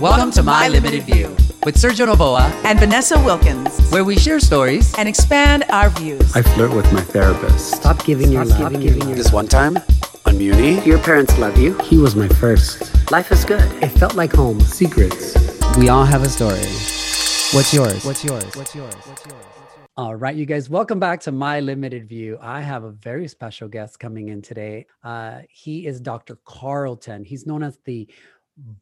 [0.00, 4.94] Welcome to My Limited View with Sergio Novoa, and Vanessa Wilkins, where we share stories
[4.96, 6.36] and expand our views.
[6.36, 7.74] I flirt with my therapist.
[7.74, 8.80] Stop giving your love.
[8.80, 9.76] Giving your This one time
[10.24, 11.76] on Muni, Your parents love you.
[11.78, 13.10] He was my first.
[13.10, 13.60] Life is good.
[13.82, 14.60] It felt like home.
[14.60, 15.36] Secrets.
[15.76, 16.58] We all have a story.
[17.52, 18.04] What's yours?
[18.04, 18.54] What's yours?
[18.54, 18.94] What's yours?
[18.94, 19.44] What's yours?
[19.96, 22.38] All right, you guys, welcome back to My Limited View.
[22.40, 24.86] I have a very special guest coming in today.
[25.02, 26.38] Uh, he is Dr.
[26.44, 27.24] Carlton.
[27.24, 28.06] He's known as the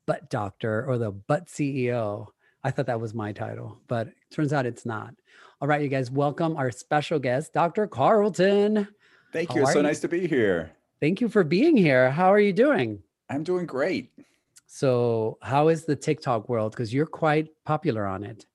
[0.06, 2.28] butt doctor or the butt CEO.
[2.64, 5.14] I thought that was my title, but turns out it's not.
[5.60, 7.86] All right, you guys, welcome our special guest, Dr.
[7.86, 8.88] Carlton.
[9.32, 9.62] Thank How you.
[9.62, 9.82] It's so you?
[9.84, 10.72] nice to be here.
[11.00, 12.10] Thank you for being here.
[12.10, 13.02] How are you doing?
[13.30, 14.10] I'm doing great.
[14.66, 16.72] So, how is the TikTok world?
[16.72, 18.46] Because you're quite popular on it.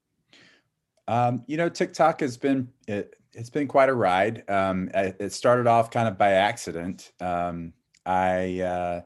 [1.08, 4.44] Um, you know, TikTok has been it, it's been quite a ride.
[4.50, 7.12] Um, it started off kind of by accident.
[7.20, 7.74] Um,
[8.06, 9.02] I uh,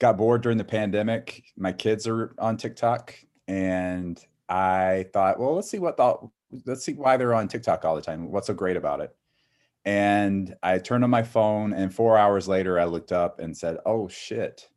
[0.00, 1.44] got bored during the pandemic.
[1.56, 3.14] My kids are on TikTok,
[3.46, 4.18] and
[4.48, 6.16] I thought, well, let's see what the,
[6.66, 8.30] let's see why they're on TikTok all the time.
[8.32, 9.14] What's so great about it?
[9.84, 13.78] And I turned on my phone, and four hours later, I looked up and said,
[13.86, 14.68] "Oh shit,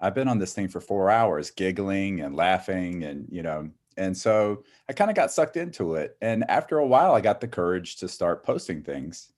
[0.00, 4.16] I've been on this thing for four hours, giggling and laughing, and you know." And
[4.16, 6.16] so I kind of got sucked into it.
[6.20, 9.30] And after a while, I got the courage to start posting things.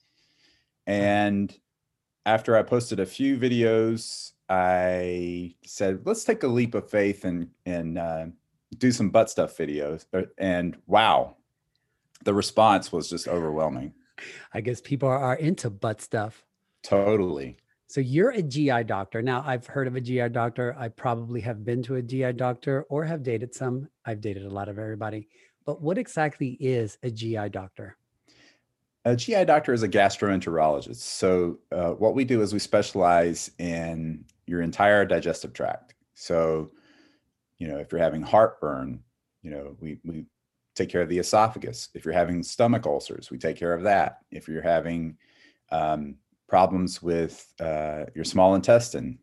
[0.86, 0.92] Hmm.
[0.92, 1.58] And
[2.24, 7.48] after I posted a few videos, I said, let's take a leap of faith and
[7.64, 8.26] and uh,
[8.78, 10.06] do some butt stuff videos.
[10.12, 11.36] Uh, And wow,
[12.24, 13.92] the response was just overwhelming.
[14.54, 16.44] I guess people are, are into butt stuff.
[16.82, 17.56] Totally.
[17.88, 19.22] So you're a GI doctor.
[19.22, 20.74] Now I've heard of a GI doctor.
[20.78, 23.88] I probably have been to a GI doctor or have dated some.
[24.04, 25.28] I've dated a lot of everybody.
[25.64, 27.96] But what exactly is a GI doctor?
[29.04, 30.96] A GI doctor is a gastroenterologist.
[30.96, 35.94] So, uh, what we do is we specialize in your entire digestive tract.
[36.14, 36.70] So,
[37.58, 39.00] you know, if you're having heartburn,
[39.42, 40.26] you know, we, we
[40.74, 41.88] take care of the esophagus.
[41.94, 44.18] If you're having stomach ulcers, we take care of that.
[44.30, 45.16] If you're having
[45.72, 46.16] um,
[46.48, 49.18] problems with uh, your small intestine,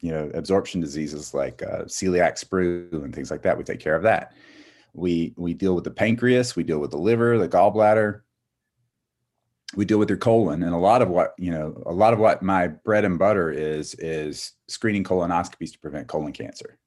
[0.00, 3.96] you know, absorption diseases like uh, celiac sprue and things like that, we take care
[3.96, 4.34] of that.
[4.92, 8.22] We we deal with the pancreas, we deal with the liver, the gallbladder,
[9.76, 12.18] we deal with your colon and a lot of what you know a lot of
[12.18, 16.78] what my bread and butter is is screening colonoscopies to prevent colon cancer.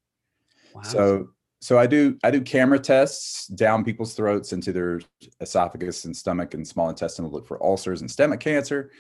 [0.74, 0.82] Wow.
[0.82, 1.30] so
[1.62, 5.02] so i do i do camera tests down people's throats into their
[5.40, 8.92] esophagus and stomach and small intestine to look for ulcers and stomach cancer.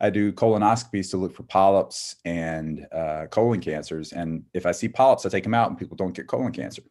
[0.00, 4.88] I do colonoscopies to look for polyps and uh, colon cancers and if i see
[4.88, 6.82] polyps i take them out and people don't get colon cancer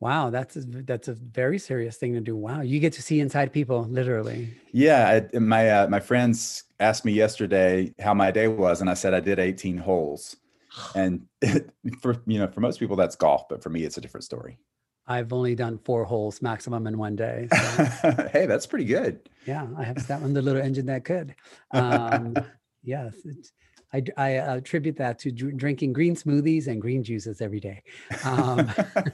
[0.00, 2.34] wow, that's a, that's a very serious thing to do.
[2.34, 4.48] Wow, you get to see inside people, literally.
[4.72, 8.94] Yeah, I, my uh, my friends asked me yesterday how my day was, and I
[8.94, 10.36] said I did 18 holes.
[10.94, 11.26] And
[12.00, 14.58] for you know, for most people that's golf, but for me it's a different story.
[15.06, 17.48] I've only done four holes maximum in one day.
[18.00, 19.28] So hey, that's pretty good.
[19.46, 21.34] yeah, I have that one, the little engine that could.
[21.72, 22.36] Um,
[22.84, 23.52] yes, it's,
[23.92, 27.82] I, I uh, attribute that to dr- drinking green smoothies and green juices every day.
[28.24, 28.70] Um,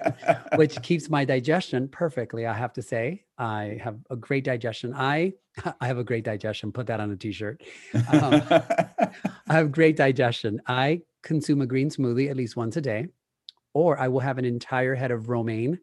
[0.56, 2.46] which keeps my digestion perfectly.
[2.46, 4.92] I have to say, I have a great digestion.
[4.94, 5.32] I
[5.80, 6.72] I have a great digestion.
[6.72, 7.62] Put that on a t-shirt.
[7.94, 10.60] Um, I have great digestion.
[10.66, 13.08] I consume a green smoothie at least once a day,
[13.72, 15.78] or I will have an entire head of romaine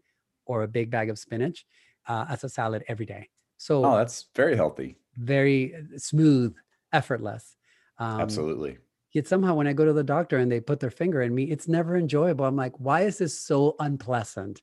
[0.45, 1.65] or a big bag of spinach
[2.07, 3.29] uh, as a salad every day.
[3.57, 4.97] So oh, that's very healthy.
[5.17, 6.55] very uh, smooth,
[6.91, 7.55] effortless.
[7.99, 8.77] Um, Absolutely.
[9.11, 11.43] Yet somehow, when I go to the doctor and they put their finger in me,
[11.43, 12.45] it's never enjoyable.
[12.45, 14.61] I'm like, why is this so unpleasant?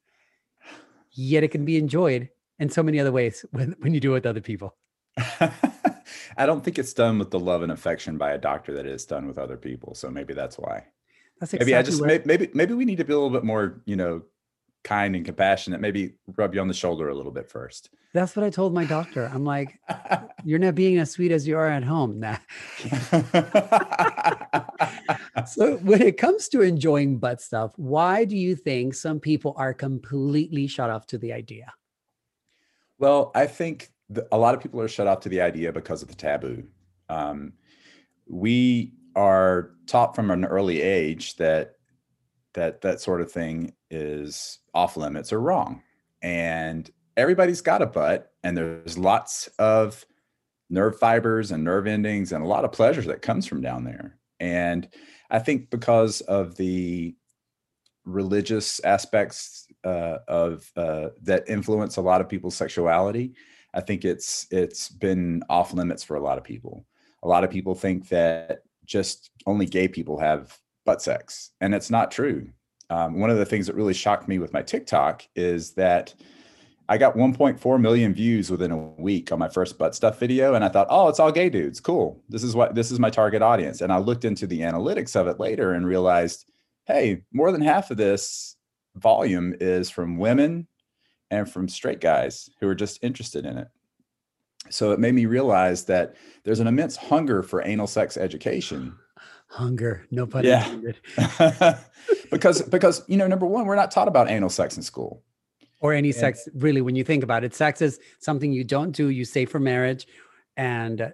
[1.13, 4.15] Yet it can be enjoyed in so many other ways when, when you do it
[4.15, 4.77] with other people.
[6.37, 9.05] I don't think it's done with the love and affection by a doctor that it's
[9.05, 9.95] done with other people.
[9.95, 10.87] So maybe that's why.
[11.39, 13.81] That's Maybe I just where- maybe maybe we need to be a little bit more,
[13.87, 14.23] you know,
[14.83, 15.81] kind and compassionate.
[15.81, 17.91] Maybe rub you on the shoulder a little bit first.
[18.13, 19.31] that's what I told my doctor.
[19.33, 19.79] I'm like,
[20.45, 22.21] you're not being as sweet as you are at home.
[22.21, 22.37] Nah.
[25.47, 29.73] So when it comes to enjoying butt stuff, why do you think some people are
[29.73, 31.73] completely shut off to the idea?
[33.01, 36.03] well, I think the, a lot of people are shut off to the idea because
[36.03, 36.65] of the taboo.
[37.09, 37.55] Um,
[38.29, 41.73] we are taught from an early age that
[42.55, 45.83] that that sort of thing is off limits or wrong,
[46.23, 50.05] and everybody's got a butt, and there's lots of
[50.71, 54.17] nerve fibers and nerve endings and a lot of pleasure that comes from down there.
[54.39, 54.89] And
[55.31, 57.15] I think because of the
[58.05, 63.35] religious aspects uh, of uh, that influence a lot of people's sexuality,
[63.75, 66.87] I think it's it's been off limits for a lot of people.
[67.23, 71.91] A lot of people think that just only gay people have butt sex, and it's
[71.91, 72.49] not true.
[72.91, 76.13] Um, one of the things that really shocked me with my TikTok is that
[76.89, 80.65] I got 1.4 million views within a week on my first butt stuff video, and
[80.65, 81.79] I thought, oh, it's all gay dudes.
[81.79, 82.21] Cool.
[82.29, 83.81] This is what this is my target audience.
[83.81, 86.51] And I looked into the analytics of it later and realized,
[86.87, 88.57] hey, more than half of this
[88.97, 90.67] volume is from women
[91.31, 93.69] and from straight guys who are just interested in it.
[94.69, 98.97] So it made me realize that there's an immense hunger for anal sex education
[99.51, 100.65] Hunger, no pun Yeah.
[100.65, 100.97] intended.
[102.31, 105.23] because because you know number one we're not taught about anal sex in school
[105.81, 107.55] Or any And- sex, really, when you think about it.
[107.55, 110.07] Sex is something you don't do, you say for marriage.
[110.57, 111.13] And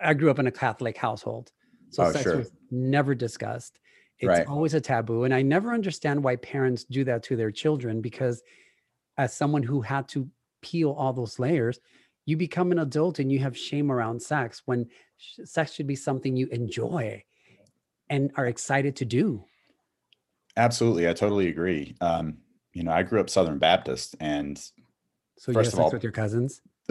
[0.00, 1.52] I grew up in a Catholic household.
[1.90, 2.36] So Oh, sex sure.
[2.38, 3.78] was never discussed.
[4.18, 4.46] It's Right.
[4.46, 5.22] always a taboo.
[5.24, 8.42] And I never understand why parents do that to their children because
[9.16, 10.28] as someone who had to
[10.62, 11.78] peel all those layers,
[12.26, 15.94] you become an adult and you have shame around sex when sh- sex should be
[15.96, 17.22] something you enjoy
[18.08, 19.44] and are excited to do.
[20.56, 22.38] absolutely i totally agree um
[22.72, 24.58] you know i grew up southern baptist and
[25.38, 26.60] So you First have of sex all- with your cousins.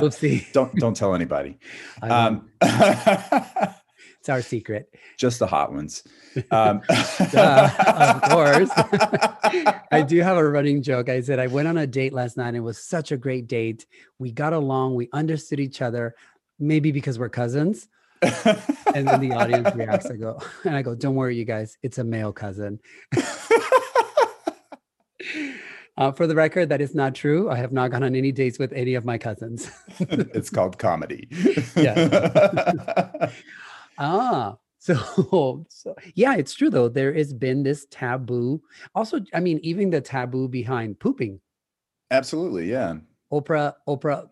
[0.00, 0.50] Oopsie.
[0.52, 1.58] don't don't tell anybody
[2.02, 4.88] um it's our secret.
[5.18, 6.02] just the hot ones
[6.50, 6.80] um
[7.30, 7.70] Duh,
[8.16, 8.70] of course.
[9.92, 11.08] I do have a running joke.
[11.08, 12.48] I said I went on a date last night.
[12.48, 13.86] And it was such a great date.
[14.18, 14.96] We got along.
[14.96, 16.16] We understood each other.
[16.58, 17.86] Maybe because we're cousins.
[18.94, 20.06] And then the audience reacts.
[20.06, 21.76] I go, and I go, don't worry, you guys.
[21.82, 22.80] It's a male cousin.
[25.96, 27.48] Uh, for the record, that is not true.
[27.48, 29.70] I have not gone on any dates with any of my cousins.
[30.00, 31.28] it's called comedy
[31.76, 33.30] Yeah.
[33.96, 36.88] Ah, so, so yeah, it's true though.
[36.88, 38.60] There has been this taboo.
[38.96, 41.38] Also, I mean, even the taboo behind pooping.
[42.10, 42.96] absolutely yeah
[43.32, 44.28] Oprah, Oprah.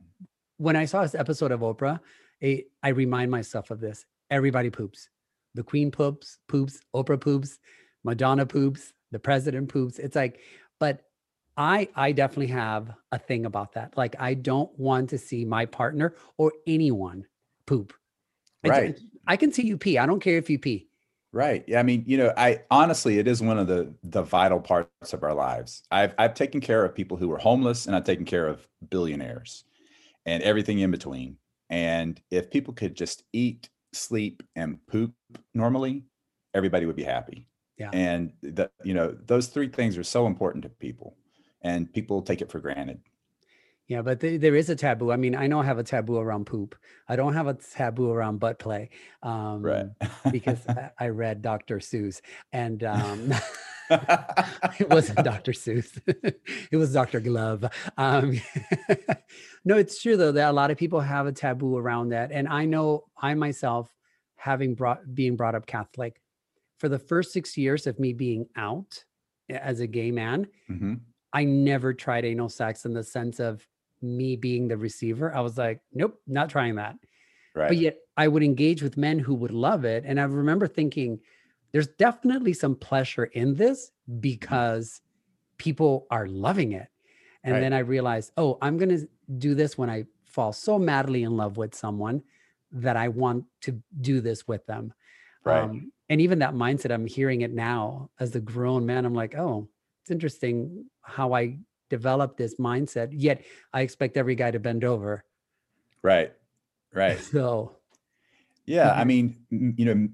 [0.57, 2.01] When I saw this episode of Oprah,
[2.43, 4.05] it, I remind myself of this.
[4.31, 5.09] Everybody poops.
[5.55, 6.81] The Queen poops, poops.
[6.95, 7.59] Oprah poops.
[8.05, 8.93] Madonna poops.
[9.13, 9.99] The president poops.
[9.99, 10.41] It's like,
[10.81, 11.05] but
[11.57, 13.97] I, I definitely have a thing about that.
[13.97, 17.27] Like, I don't want to see my partner or anyone
[17.67, 17.93] poop.
[18.65, 19.01] I Right.
[19.27, 19.99] I can see you pee.
[19.99, 20.89] I don't care if you pee.
[21.33, 21.65] Right.
[21.67, 21.81] Yeah.
[21.81, 25.23] I mean, you know, I honestly, it is one of the the vital parts of
[25.23, 25.83] our lives.
[25.91, 29.65] I've I've taken care of people who were homeless, and I've taken care of billionaires,
[30.27, 31.39] and everything in between.
[31.73, 35.15] And if people could just eat, sleep, and poop
[35.55, 36.05] normally,
[36.53, 37.49] everybody would be happy.
[37.79, 37.89] Yeah.
[37.95, 41.17] And that you know, those three things are so important to people,
[41.63, 43.01] and people take it for granted.
[43.89, 45.11] Yeah, but th- there is a taboo.
[45.11, 46.77] I mean, I know I have a taboo around poop.
[47.09, 48.91] I don't have a taboo around butt play.
[49.23, 49.87] Um, Right.
[50.31, 51.79] because I- I read Dr.
[51.79, 52.21] Seuss
[52.53, 53.33] and um,
[54.79, 55.53] it wasn't Dr.
[55.53, 56.01] Seuss.
[56.71, 57.21] it was Dr.
[57.21, 57.65] Glove.
[57.97, 58.41] Um,
[59.65, 62.33] no, it's true though that a lot of people have a taboo around that.
[62.33, 63.95] And I know I myself,
[64.37, 66.21] having brought being brought up Catholic,
[66.79, 69.05] for the first six years of me being out
[69.49, 71.01] as a gay man, Mhm.
[71.33, 73.67] I never tried anal sex in the sense of
[74.03, 75.35] me being the receiver.
[75.35, 76.97] I was like, nope, not trying that.
[77.55, 77.69] Right.
[77.69, 80.05] But yet I would engage with men who would love it.
[80.07, 81.21] And I remember thinking,
[81.73, 83.91] there's definitely some pleasure in this
[84.21, 85.01] because
[85.59, 86.89] people are loving it.
[87.45, 87.61] And Right.
[87.61, 89.09] then I realized, oh, I'm going to
[89.39, 92.23] do this when I fall so madly in love with someone
[92.73, 94.93] that I want to do this with them.
[95.45, 95.63] Right.
[95.65, 99.05] Um, and even that mindset, I'm hearing it now as a grown man.
[99.05, 99.69] I'm like, oh,
[100.03, 101.59] it's interesting how I
[101.91, 103.09] developed this mindset.
[103.13, 105.25] Yet I expect every guy to bend over.
[106.03, 106.33] right.
[106.93, 107.19] Right.
[107.33, 107.77] So
[108.67, 109.07] Yeah, I Mhm.
[109.07, 110.09] mean, you know,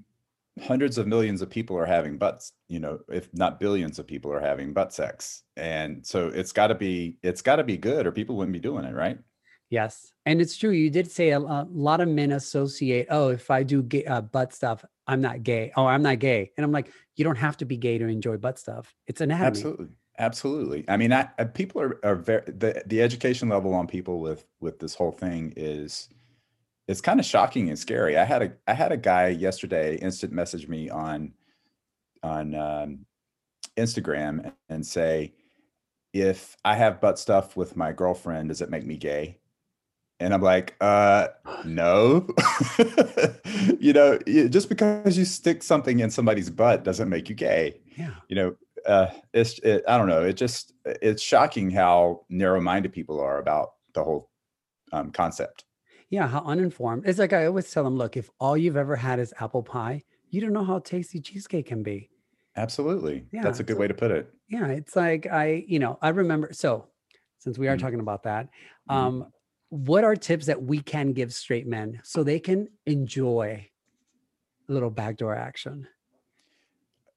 [0.61, 4.31] hundreds of millions of people are having butts, you know, if not billions of people
[4.31, 5.43] are having butt sex.
[5.57, 8.59] And so it's got to be it's got to be good or people wouldn't be
[8.59, 9.17] doing it, right?
[9.69, 10.71] Yes, and it's true.
[10.71, 14.21] You did say a, a lot of men associate, oh, if I do gay, uh,
[14.21, 15.71] butt stuff, I'm not gay.
[15.75, 16.51] Oh, I'm not gay.
[16.57, 18.93] And I'm like, you don't have to be gay to enjoy butt stuff.
[19.05, 19.47] It's anatomy.
[19.47, 19.87] Absolutely.
[20.17, 20.85] Absolutely.
[20.89, 24.45] I mean, I, I- people are are very the the education level on people with
[24.59, 26.09] with this whole thing is
[26.89, 28.17] it's kind of shocking and scary.
[28.17, 31.33] I had a I had a guy yesterday instant message me on
[32.23, 33.05] on um,
[33.77, 35.33] Instagram and say,
[36.13, 39.37] if I have butt stuff with my girlfriend, does it make me gay?
[40.19, 41.27] And I'm like, uh,
[41.63, 42.27] no.
[43.79, 44.17] you know,
[44.49, 48.15] just because you stick something in somebody's butt doesn't make you gay Yeah.
[48.29, 48.55] you know
[48.85, 53.71] uh it's it, i don't know it just it's shocking how narrow-minded people are about
[53.93, 54.29] the whole
[54.93, 55.65] um, concept
[56.09, 56.27] Yeah.
[56.27, 57.03] How uninformed.
[57.07, 60.03] It's like I always tell them, look, if all you've ever had is apple pie,
[60.29, 62.09] you don't know how tasty cheesecake can be.
[62.55, 64.67] absolutely Yeah, that's a good so- way to put it Yeah.
[64.67, 66.49] It's like I, you know, I remember.
[66.51, 66.87] So
[67.37, 67.79] since we are Mhm.
[67.79, 68.49] talking about that,
[68.89, 68.95] Mhm.
[68.95, 69.31] um,
[69.69, 73.69] what are tips that we can give straight men so they can enjoy
[74.67, 75.87] a little backdoor action?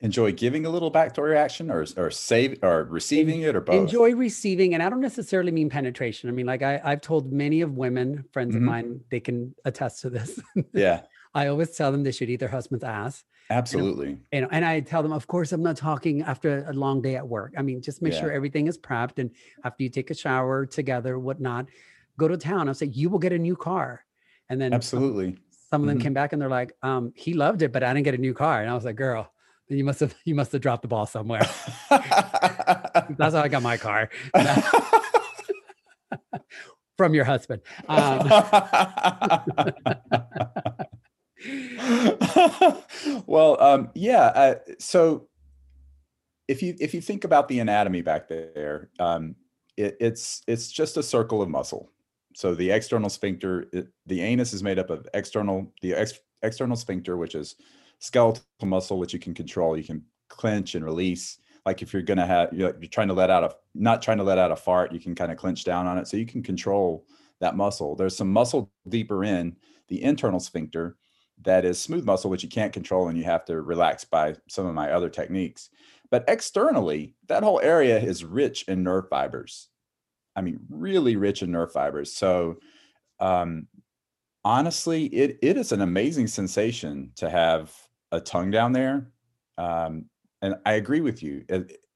[0.03, 3.77] Enjoy giving a little backdoor reaction or or save or receiving it or both?
[3.81, 7.61] enjoy receiving and i don't necessarily mean penetration i mean like I, i've told many
[7.63, 8.59] of women friends Mhm.
[8.59, 10.39] of mine they can attest to this
[10.75, 11.03] Yeah,
[11.35, 14.19] i always tell them they should eat their husband's ass absolutely.
[14.33, 17.27] and, and i tell them of course i'm not talking after a long day at
[17.27, 19.31] work i mean just make sure everything is prepped and
[19.65, 21.67] after you take a shower together whatnot
[22.19, 24.05] go to town i'll say you will get a new car
[24.51, 25.39] and then Absolutely.
[25.71, 26.03] some of them Mhm.
[26.03, 28.35] came back and they're like um he loved it but i didn't get a new
[28.35, 29.32] car and i was like girl
[29.69, 31.43] then you must have you must have dropped the ball somewhere
[31.91, 34.09] that's how i got my car
[36.97, 38.29] from your husband um,
[43.27, 44.27] well, um, yeah.
[44.27, 45.29] Uh, so
[46.49, 49.35] if you if you think about the anatomy back there, um,
[49.77, 51.91] it, it's it's just a circle of muscle.
[52.35, 56.77] So the external sphincter, it, the anus is made up of external the ex, external
[56.77, 57.57] sphincter, which is
[58.03, 59.77] skeletal muscle, which you can control.
[59.77, 61.39] You can clench and release.
[61.65, 64.25] Like if you're gonna have you're, you're trying to let out a not trying to
[64.25, 66.43] let out a fart, you can kind of clench down on it, so you can
[66.43, 67.07] control
[67.41, 67.95] that muscle.
[67.95, 69.57] There's some muscle deeper in
[69.87, 70.97] the internal sphincter
[71.43, 74.67] that is smooth muscle, which you can't control and you have to relax by some
[74.67, 75.71] of my other techniques.
[76.11, 79.69] But externally, that whole area is rich in nerve fibers.
[80.35, 82.13] I mean, really rich in nerve fibers.
[82.13, 82.59] So,
[83.21, 83.69] um,
[84.45, 87.73] honestly, it it is an amazing sensation to have
[88.13, 89.09] a tongue down there.
[89.59, 90.07] Um,
[90.41, 91.45] and I agree with you.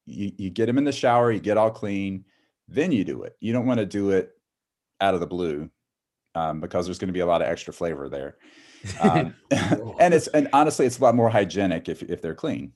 [0.05, 0.31] You.
[0.37, 2.23] You get them in the shower, you get all clean,
[2.69, 3.35] then you do it.
[3.41, 4.31] You don't want to do it
[5.01, 5.69] out of the blue
[6.33, 8.37] um, because there's going to be a lot of extra flavor there.
[9.01, 9.33] Um,
[9.99, 12.71] and it's and honestly, it's a lot more hygienic if if they're clean.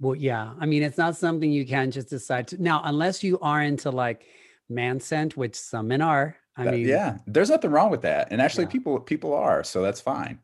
[0.00, 0.54] Well, yeah.
[0.58, 3.90] I mean, it's not something you can just decide to now, unless you are into
[3.92, 4.26] like
[4.68, 6.36] man scent, which some men are.
[6.56, 8.28] I mean, yeah, there's nothing wrong with that.
[8.32, 8.70] And actually, Yeah.
[8.70, 10.40] people people are, so that's fine.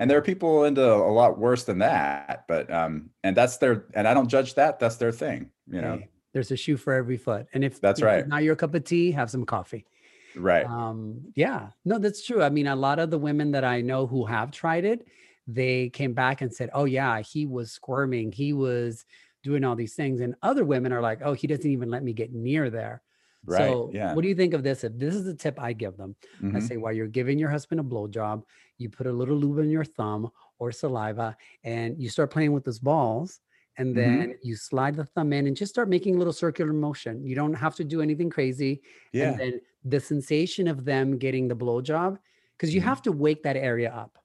[0.00, 3.84] And there are people into a lot worse than that, but um, and that's their
[3.94, 4.80] and I don't judge that.
[4.80, 5.98] That's their thing, you know.
[5.98, 7.46] hey, there's a shoe for every foot.
[7.52, 8.26] And if That's if right.
[8.26, 9.86] not your cup of tea, have some coffee.
[10.34, 10.64] Right.
[10.66, 12.42] Um, yeah, no, that's true.
[12.42, 15.06] I mean, a lot of the women that I know who have tried it,
[15.46, 19.04] they came back and said, Oh, yeah, he was squirming, he was
[19.42, 20.20] doing all these things.
[20.20, 23.02] And other women are like, Oh, he doesn't even let me get near there.
[23.44, 23.58] right.
[23.58, 24.14] So, yeah.
[24.14, 24.84] what do you think of this?
[24.84, 26.62] If this is the tip I give them, I Mhm.
[26.62, 28.44] say while you're giving your husband a blowjob,
[28.80, 32.64] you put a little lube in your thumb or saliva, and you start playing with
[32.64, 33.40] those balls.
[33.78, 34.24] And Mhm.
[34.24, 37.24] then you slide the thumb in and just start making a little circular motion.
[37.24, 38.82] You don't have to do anything crazy.
[39.12, 39.32] Yeah.
[39.32, 42.18] And then the sensation of them getting the blowjob,
[42.56, 42.92] because you Mhm.
[42.92, 44.18] have to wake that area up.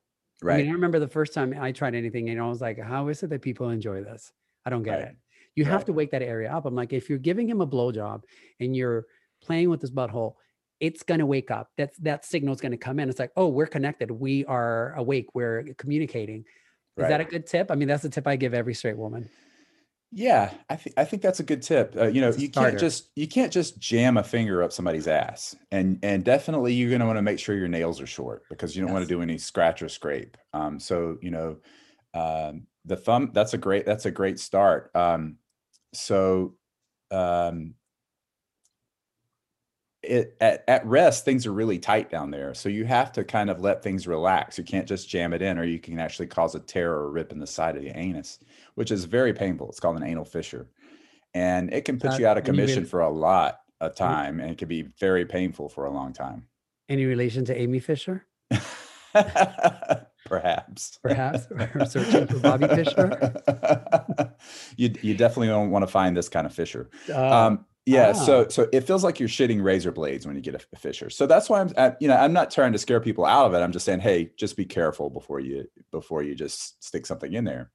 [0.48, 0.66] I right.
[0.66, 3.24] mean, I remember the first time I tried anything, and I was like, how is
[3.24, 4.34] it that people enjoy this?
[4.66, 5.10] I don't get Right.
[5.10, 5.16] it.
[5.56, 6.66] You have to wake that area up.
[6.66, 8.24] I'm like, if you're giving him a blowjob
[8.60, 9.06] and you're
[9.42, 10.36] playing with his butthole,
[10.80, 11.72] it's gonna wake up.
[11.78, 13.10] That's that signal is gonna come in.
[13.10, 14.12] It's like, oh, we're connected.
[14.12, 15.30] We are awake.
[15.34, 16.46] We're communicating.
[16.98, 17.72] Is that a good tip?
[17.72, 19.30] I mean, that's the tip I give every straight woman.
[20.12, 21.94] Yeah, I think I think that's a good tip.
[22.00, 25.58] Uh, you know, you can't just you can't just jam a finger up somebody's ass,
[25.72, 28.76] and and definitely you're going to want to make sure your nails are short because
[28.76, 30.38] you don't want to do any scratch or scrape.
[30.54, 31.58] Um, so you know,
[32.14, 34.90] um, the thumb that's a great that's a great start.
[34.96, 35.36] Um,
[35.94, 36.56] so,
[37.12, 37.74] um,
[40.08, 43.50] it at, at rest things are really tight down there, so you have to kind
[43.50, 44.58] of let things relax.
[44.58, 47.10] You can't just jam it in, or you can actually cause a tear or a
[47.10, 48.40] rip in the side of the anus
[48.76, 49.70] which is very painful.
[49.70, 50.68] It's called an anal fissure.
[51.34, 54.42] And it can put That- you out of commission really- for a lot of time
[54.42, 56.48] and it can be very painful for a long time.
[56.90, 58.26] Any relation to Amy Fisher,
[60.26, 61.00] Perhaps.
[61.04, 63.34] perhaps, or searching for Bobby Fischer?
[64.78, 66.90] you you definitely don't want to find this kind of fissure.
[67.10, 68.14] Uh, Um, yeah, ah.
[68.14, 71.10] so so it feels like you're shitting razor blades when you get a, fissure.
[71.10, 73.54] So that's why I'm, I, you know, I'm not trying to scare people out of
[73.54, 73.60] it.
[73.60, 77.44] I'm just saying, hey, just be careful before you before you just stick something in
[77.44, 77.72] there.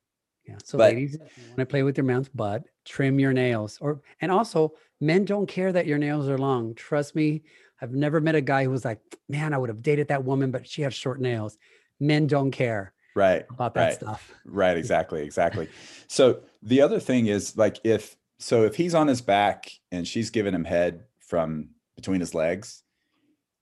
[0.47, 0.57] Yeah.
[0.65, 3.79] So, But- ladies, if you want to play with your mouth, but trim your nails.
[3.81, 6.75] Or and also, men don't care that your nails are long.
[6.75, 7.43] Trust me,
[7.81, 10.51] I've never met a guy who was like, "Man, I would have dated that woman,
[10.51, 11.57] but she has short nails."
[12.01, 13.45] Men don't care Right.
[13.51, 13.95] about that right.
[13.95, 14.33] stuff.
[14.45, 15.69] Right, exactly, exactly.
[16.09, 20.31] So the other thing is like if so if he's on his back and she's
[20.31, 22.83] giving him head from between his legs,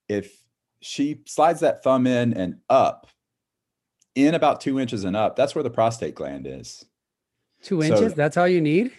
[0.08, 0.42] if
[0.80, 3.08] she slides that thumb in and up,
[4.14, 6.84] in about two inches and up, that's where the prostate gland is.
[7.62, 8.14] Two So- inches.
[8.14, 8.92] That's all you need.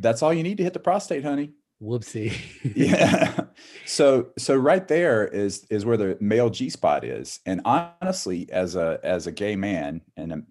[0.00, 1.52] That's all you need to hit the prostate, honey.
[1.80, 2.32] Whoopsie.
[2.74, 3.44] yeah
[3.84, 8.74] so so right there is is where the male g spot is and honestly as
[8.74, 10.46] a as a gay man and um,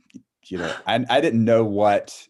[0.46, 2.28] you know I, I didn't know what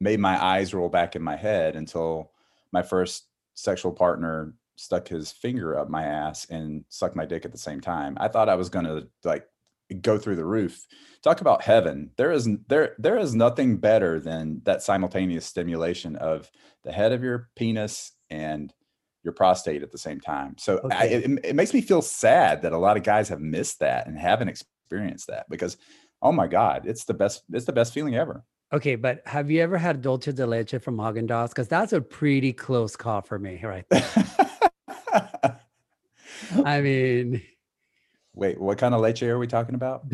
[0.00, 2.32] made my eyes roll back in my head until
[2.72, 7.52] my first sexual partner stuck his finger up my ass and sucked my dick at
[7.52, 9.46] the same time i thought i was going to like
[9.94, 10.86] go through the roof.
[11.22, 12.10] Talk about heaven.
[12.16, 16.50] There is there there is nothing better than that simultaneous stimulation of
[16.84, 18.72] the head of your penis and
[19.22, 20.56] your prostate at the same time.
[20.58, 23.40] So oh, I, it, it makes me feel sad that a lot of guys have
[23.40, 25.76] missed that and haven't experienced that because
[26.22, 28.44] oh my god, it's the best it's the best feeling ever.
[28.72, 31.48] Okay, but have you ever had dulce de leche from Haagen Dazs?
[31.48, 33.84] Because that's a pretty close call for me, right?
[36.64, 37.42] I mean,
[38.34, 40.08] Wait, what kind of leche are we talking about?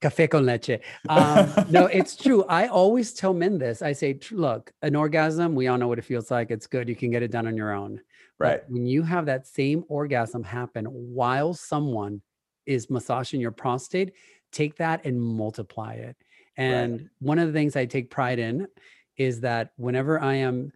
[0.00, 0.80] Café con leche.
[1.08, 2.44] Um, no, it's true.
[2.44, 3.82] I always tell men this.
[3.82, 6.50] I say, look, an orgasm, we all know what it feels like.
[6.50, 6.88] It's good.
[6.88, 8.00] You can get it done on your own.
[8.38, 8.60] But right.
[8.68, 12.20] When you have that same orgasm happen while someone
[12.66, 14.12] is massaging your prostate,
[14.52, 16.16] take that and multiply it.
[16.56, 18.68] And one of the things I take pride in
[19.16, 20.72] is that whenever I am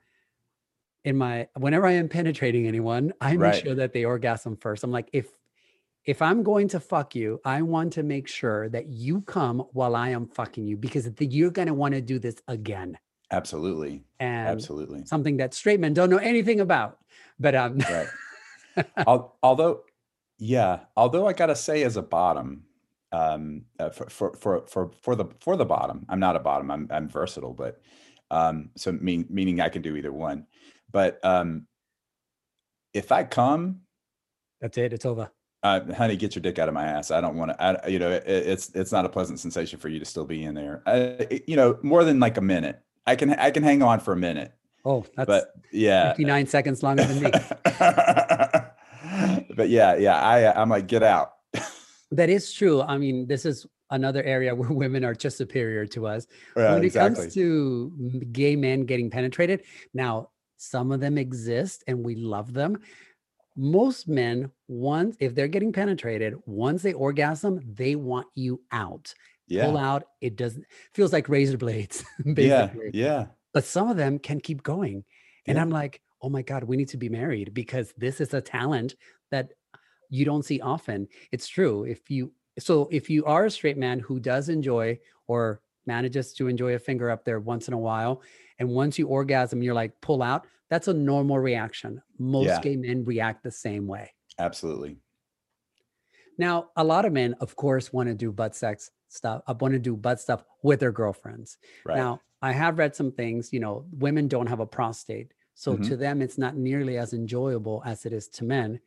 [1.05, 3.63] in my whenever I am penetrating anyone, I make Right.
[3.63, 4.83] sure that they orgasm first.
[4.83, 5.29] I'm like, if
[6.05, 9.97] if I'm going to fuck you, I want to make sure that you come while
[9.97, 12.97] I am fucking you because you're going to want to do this again.
[13.33, 14.05] Absolutely.
[14.21, 15.05] And Absolutely.
[15.05, 16.99] something that straight men don't know anything about.
[17.39, 18.09] But um, right
[19.43, 19.83] although
[20.39, 22.63] yeah although i gotta say as a bottom
[23.13, 26.71] um uh, for, for for for for the for the bottom i'm not a bottom
[26.71, 27.81] i'm i'm versatile but
[28.31, 30.47] um so mean, meaning i can do either one
[30.91, 31.67] but um
[32.93, 33.81] if i come
[34.61, 34.93] that's it.
[34.95, 35.31] It's over.
[35.63, 37.11] uh, honey, get your dick out of my ass.
[37.11, 37.63] I don't want to.
[37.63, 40.43] I, you know, it, it's it's not a pleasant sensation for you to still be
[40.45, 40.83] in there.
[40.87, 42.81] Uh, it- you know, more than like a minute.
[43.07, 44.53] I can I can hang on for a minute,
[44.85, 47.31] Oh, that's but yeah, 59 seconds longer than me.
[49.55, 51.35] but yeah, yeah, I I'm like get out.
[52.11, 52.83] That is true.
[52.83, 56.27] I mean, this is another area where women are just superior to us.
[56.57, 57.23] Yeah, when it exactly.
[57.23, 59.63] comes to gay men getting penetrated,
[59.95, 62.79] now some of them exist and we love them.
[63.59, 69.15] Most men, once if they're getting penetrated, once they orgasm, they want you out.
[69.49, 69.67] Yeah.
[69.67, 70.05] Pull out.
[70.21, 75.05] It doesn't feels like razor blades, yeah, yeah, But some of them can keep going.
[75.47, 75.63] And Yeah.
[75.63, 78.97] I'm like, oh my God, we need to be married because this is a talent
[79.31, 79.53] that
[80.11, 81.09] you don't see often.
[81.33, 81.85] It's true.
[81.85, 86.49] If you so if you are a straight man who does enjoy or manages to
[86.49, 88.23] enjoy a finger up there once in a while,
[88.59, 92.03] and once you orgasm, you're like pull out, that's a normal reaction.
[92.19, 92.63] Most Yeah.
[92.63, 94.13] gay men react the same way.
[94.39, 94.99] absolutely.
[96.39, 99.73] Now, a lot of men, of course, want to do butt sex stuff, uh, want
[99.73, 101.59] to do butt stuff with their girlfriends.
[101.85, 102.11] Right.
[102.11, 105.33] Now, I have read some things, you know, women don't have a prostate.
[105.55, 105.89] So Mhm.
[105.89, 108.81] to them, it's not nearly as enjoyable as it is to men.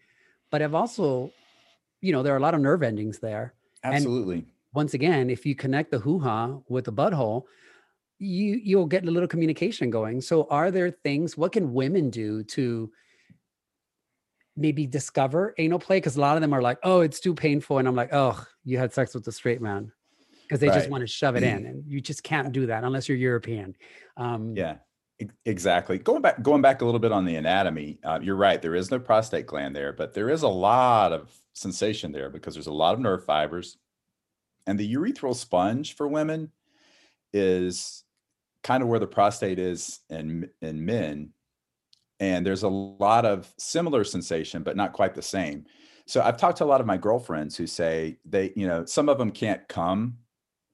[0.52, 1.32] But I've also,
[2.02, 3.54] you know, there are a lot of nerve endings there.
[3.84, 4.46] absolutely.
[4.74, 7.44] Once again, if you connect the hoo ha with the butthole,
[8.20, 10.22] you you'll get a little communication going.
[10.22, 12.92] So are there things, what can women do to
[14.56, 15.98] maybe discover anal play?
[15.98, 17.78] Because a lot of them are like, oh, it's too painful.
[17.80, 19.92] And I'm like, oh, you had sex with a straight man.
[20.44, 21.66] Because they just want to shove it in.
[21.68, 23.76] And you just can't do that unless you're European.
[24.18, 24.78] Um, Yeah,
[25.46, 25.98] exactly.
[25.98, 28.62] Going back, going back a little bit on the anatomy, uh, you're right.
[28.62, 32.54] There is no prostate gland there, but there is a lot of sensation there because
[32.54, 33.78] there's a lot of nerve fibers,
[34.68, 36.52] and the urethral sponge for women
[37.34, 38.04] is
[38.64, 41.34] kind of where the prostate is in in men,
[42.20, 45.66] and there's a lot of similar sensation, but not quite the same.
[46.10, 49.10] So I've talked to a lot of my girlfriends who say they, you know, some
[49.10, 50.18] of them can't come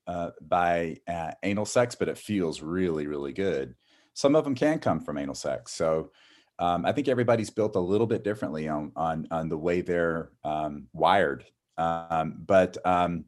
[0.08, 3.76] uh, by uh, anal sex, but it feels really, really good.
[4.16, 5.74] Some of them can come from anal sex.
[5.74, 6.12] So
[6.58, 10.32] um, I think everybody's built a little bit differently on on on the way they're
[10.44, 11.46] um, wired.
[11.78, 13.26] Um, but um,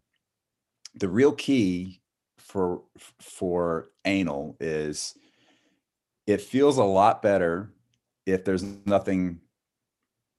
[0.96, 2.02] the real key
[2.38, 2.84] for
[3.20, 5.14] for anal is
[6.26, 7.74] it feels a lot better
[8.26, 9.42] if there's nothing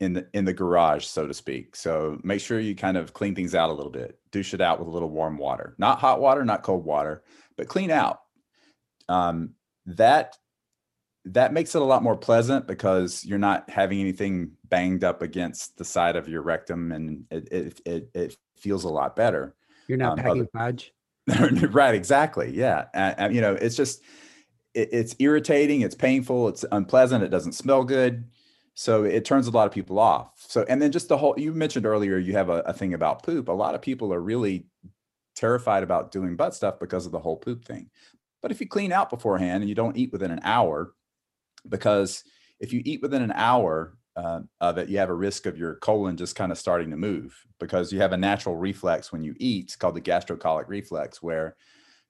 [0.00, 1.76] in the in the garage, so to speak.
[1.76, 4.18] So make sure you kind of clean things out a little bit.
[4.30, 7.22] Douche it out with a little warm water, not hot water, not cold water,
[7.56, 8.20] but clean out.
[9.10, 9.54] Um,
[9.96, 10.36] that
[11.24, 15.76] that makes it a lot more pleasant because you're not having anything banged up against
[15.76, 19.54] the side of your rectum, and it it it, it feels a lot better.
[19.88, 20.92] You're not Um, packing fudge.
[21.72, 22.86] right exactly yeah.
[22.94, 24.00] And, and, you know it's just
[24.72, 28.24] it, it's irritating it's painful it's unpleasant it doesn't smell good.
[28.72, 30.30] So it turns a lot of people off.
[30.36, 33.22] So and then just the whole you mentioned earlier you have a, a thing about
[33.24, 33.48] poop.
[33.48, 34.66] A lot of people are really
[35.36, 37.90] terrified about doing butt stuff because of the whole poop thing
[38.42, 40.92] but if you clean out beforehand and you don't eat within an hour
[41.68, 42.24] because
[42.60, 45.76] if you eat within an hour uh, of it, you have a risk of your
[45.76, 49.34] colon just kind of starting to move because you have a natural reflex when you
[49.38, 51.56] eat called the gastrocolic reflex, where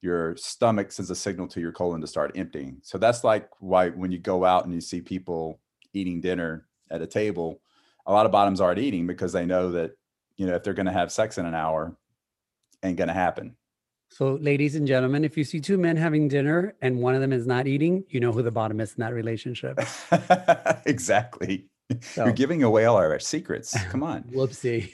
[0.00, 2.78] your stomach sends a signal to your colon to start emptying.
[2.82, 5.60] So that's like why when you go out and you see people
[5.92, 7.60] eating dinner at a table,
[8.06, 9.92] a lot of bottoms aren't eating because they know that
[10.38, 11.96] you know, if they're going to have sex in an hour,
[12.82, 13.56] ain't going to happen.
[14.10, 17.32] So, ladies and gentlemen, if you see two men having dinner and one of them
[17.32, 19.78] is not eating, you know who the bottom is in that relationship.
[20.86, 21.66] exactly.
[22.00, 23.76] So- You're giving away all our secrets.
[23.90, 24.22] Come on.
[24.24, 24.90] Whoopsie.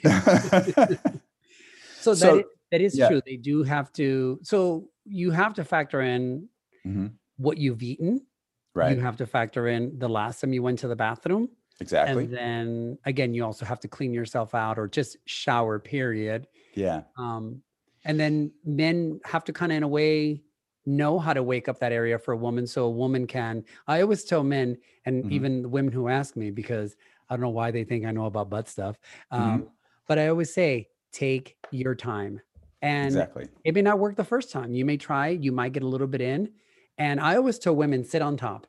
[2.00, 3.08] so, So, that is, that is yeah.
[3.08, 3.22] true.
[3.24, 4.38] They do have to.
[4.42, 6.48] So you have to factor in
[6.86, 7.12] Mhm.
[7.36, 8.26] what you've eaten.
[8.74, 8.94] Right.
[8.96, 11.48] You have to factor in the last time you went to the bathroom.
[11.80, 12.24] exactly.
[12.24, 16.46] And then again, you also have to clean yourself out or just shower, period.
[16.74, 17.02] yeah.
[17.16, 17.62] Um,
[18.04, 20.42] and then men have to kind of, in a way,
[20.86, 23.64] know how to wake up that area for a woman so a woman can.
[23.86, 25.32] I always tell men, and Mhm.
[25.32, 26.96] even the women who ask me, because
[27.30, 28.98] I don't know why they think I know about butt stuff.
[29.32, 29.42] Mm-hmm.
[29.42, 29.70] Um,
[30.06, 32.38] But I always say, take your time.
[32.82, 33.48] And Exactly.
[33.64, 34.74] it may not work the first time.
[34.74, 36.52] You may try, you might get a little bit in.
[36.98, 38.66] And I always tell women, sit on top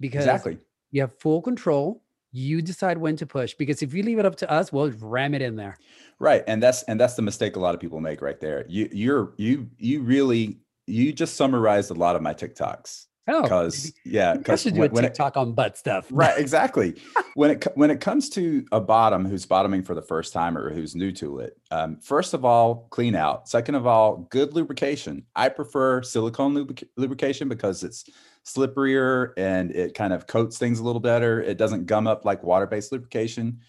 [0.00, 0.56] because Exactly.
[0.90, 2.02] you have full control.
[2.32, 5.34] You decide when to push because if you leave it up to us, we'll ram
[5.34, 5.76] it in there.
[6.20, 6.42] Right.
[6.46, 8.64] And that's and that's the mistake a lot of people make right there.
[8.68, 13.04] You you're you you really you just summarized a lot of my TikToks.
[13.30, 16.06] Oh, Because yeah, I because should do a TikTok on butt stuff.
[16.10, 16.94] right exactly
[17.34, 20.72] when it when it comes to a bottom who's bottoming for the first time or
[20.72, 25.22] who's new to it um, first of all clean out second of all good lubrication
[25.36, 28.06] i prefer silicone lubric- lubrication because it's
[28.46, 32.42] slipperier and it kind of coats things a little better it doesn't gum up like
[32.42, 33.60] water-based lubrication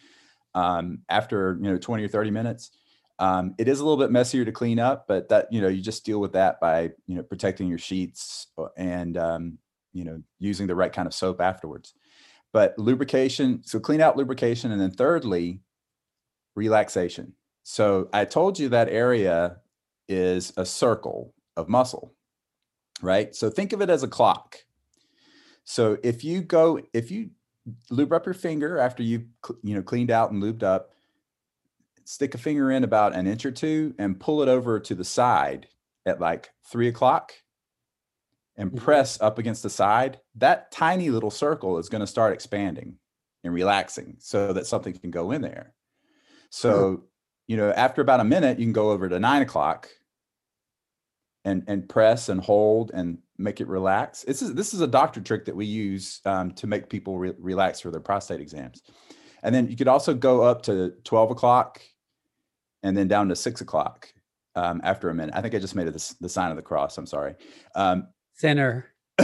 [0.55, 2.71] um, after you know 20 or 30 minutes.
[3.19, 5.81] Um, it is a little bit messier to clean up but that you know you
[5.81, 9.57] just deal with that by you know protecting your sheets uh, and um,
[9.91, 11.93] you know using the right kind of soap afterwards.
[12.53, 15.61] But lubrication so clean out lubrication and then thirdly
[16.55, 17.33] relaxation.
[17.63, 19.57] So i told you that area
[20.07, 22.15] is a circle of muscle
[23.01, 23.35] right?
[23.35, 24.57] So think of it as a clock.
[25.63, 27.31] So if you go if you
[27.89, 29.27] lube up your finger after you
[29.63, 30.93] you know cleaned out and lubed up
[32.05, 35.03] stick a finger in about an inch or two and pull it over to the
[35.03, 35.67] side
[36.05, 37.33] at like three o'clock
[38.57, 38.77] and Mhm.
[38.77, 42.97] press up against the side, that tiny little circle is going to start expanding
[43.43, 45.73] and relaxing so that something can go in there.
[46.49, 47.05] So,
[47.47, 49.89] you know, after about a minute, you can go over to nine o'clock
[51.45, 54.23] and and press and hold and make it relax.
[54.23, 57.33] This is this is a doctor trick that we use um, to make people re-
[57.39, 58.81] relax for their prostate exams.
[59.41, 61.81] And then you could also go up to 12 o'clock
[62.83, 64.11] and then down to six o'clock
[64.55, 65.33] um, after a minute.
[65.35, 66.97] I think I just made it the, the sign of the cross.
[66.97, 67.35] I'm sorry.
[67.75, 68.87] Um, Center.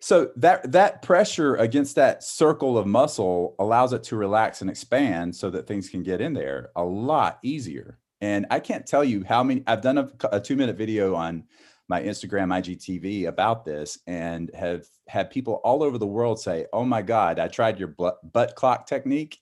[0.00, 5.36] so that that pressure against that circle of muscle allows it to relax and expand
[5.36, 7.98] so that things can get in there a lot easier.
[8.20, 11.44] And I can't tell you how many I've done a, a two minute video on
[11.88, 16.84] my Instagram IGTV about this and have had people all over the world say, "Oh
[16.84, 19.38] my God, I tried your butt clock technique,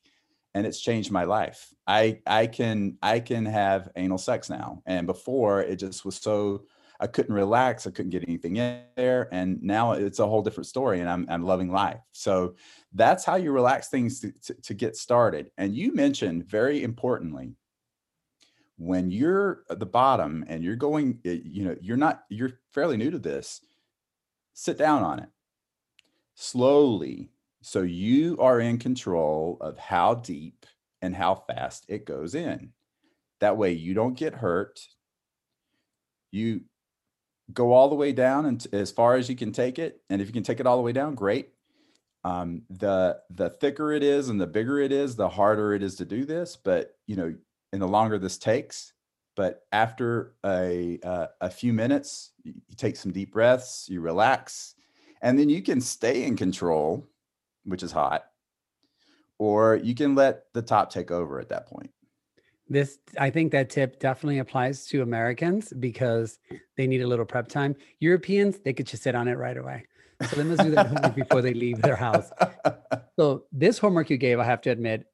[0.54, 1.72] and it's changed my life.
[1.86, 6.64] I I can I can have anal sex now, and before it just was so
[7.00, 7.86] I couldn't relax.
[7.86, 9.28] I couldn't get anything in there.
[9.32, 12.00] And now it's a whole different story and I'm, I'm loving life.
[12.12, 12.54] So
[12.94, 15.50] that's how you relax things to, to, to get started.
[15.58, 17.54] And you mentioned very importantly,
[18.76, 22.96] when you're at the bottom and you're going, eh, you know, you're not, you're fairly
[22.96, 23.60] new to this,
[24.52, 25.28] sit down on it
[26.34, 27.30] slowly.
[27.62, 30.66] So you are in control of how deep
[31.02, 32.72] and how fast it goes in.
[33.40, 34.80] That way you don't get hurt.
[36.30, 36.62] You
[37.52, 40.00] go all the way down and as far as you can take it.
[40.10, 41.50] And if you can take it all the way down, great.
[42.24, 45.94] Um, the the thicker it is and the bigger it is, the harder it is
[45.96, 46.56] to do this.
[46.56, 47.34] But you know,
[47.72, 48.92] and the longer this takes.
[49.36, 54.74] But after a uh, a few minutes, you, you take some deep breaths, you relax,
[55.20, 57.06] and then you can stay in control,
[57.64, 58.24] which is hot,
[59.38, 61.90] or you can let the top take over at that point.
[62.68, 66.38] This, I think that tip definitely applies to Americans because
[66.76, 67.76] they need a little prep time.
[68.00, 69.86] Europeans, they could just sit on it right away.
[70.28, 72.30] So they must do that homework before they leave their house.
[73.18, 75.06] So this homework you gave, I have to admit,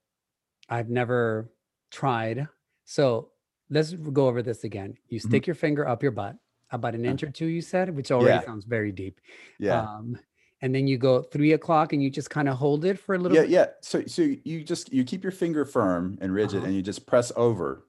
[0.68, 1.50] I've never
[1.92, 2.48] tried.
[2.84, 3.28] So
[3.70, 4.96] let's go over this again.
[5.08, 5.28] You Mhm.
[5.28, 6.36] stick your finger up your butt,
[6.70, 8.44] about an inch or two, you said, which already yeah.
[8.44, 9.20] sounds very deep.
[9.58, 9.82] yeah.
[9.82, 10.18] Um,
[10.62, 13.18] and then you go three o'clock and you just kind of hold it for a
[13.18, 13.50] little yeah bit.
[13.50, 16.66] yeah so so you just you keep your finger firm and rigid Uh-huh.
[16.66, 17.84] and you just press over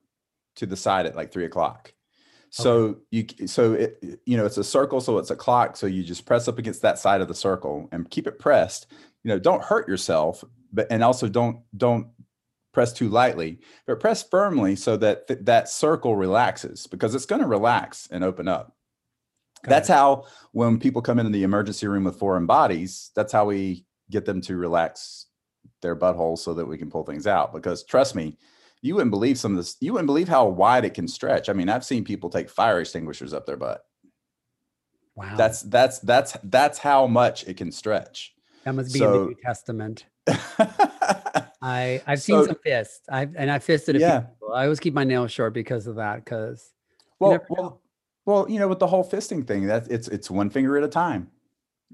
[0.55, 1.93] to the side at like three o'clock
[2.49, 6.03] so you so it- you know it's a circle so it's a clock so you
[6.03, 8.87] just press up against that side of the circle and keep it pressed
[9.23, 12.07] you know don't hurt yourself but and also don't don't
[12.73, 17.41] press too lightly but press firmly so that th- that circle relaxes because it's going
[17.41, 18.75] to relax and open up
[19.63, 19.93] Got that's it.
[19.93, 24.25] how when people come into the emergency room with foreign bodies that's how we get
[24.25, 25.27] them to relax
[25.81, 27.53] their butthole so that we can pull things out.
[27.53, 28.37] Because trust me,
[28.81, 29.77] you wouldn't believe some of this.
[29.79, 31.47] You wouldn't believe how wide it can stretch.
[31.49, 33.81] I mean, I've seen people take fire extinguishers up their butt.
[35.15, 35.35] Wow.
[35.37, 38.33] That's that's that's that's how much it can stretch.
[38.65, 40.05] that must be in so- the New Testament.
[41.63, 43.01] I I've seen So- some fists.
[43.09, 44.19] I've and I fisted a Yeah.
[44.19, 44.53] few people.
[44.53, 46.23] I always keep my nails short because of that.
[46.23, 46.73] Because
[47.19, 47.81] well, well,
[48.25, 50.87] well, you know, with the whole fisting thing, that it's it's one finger at a
[50.89, 51.31] time.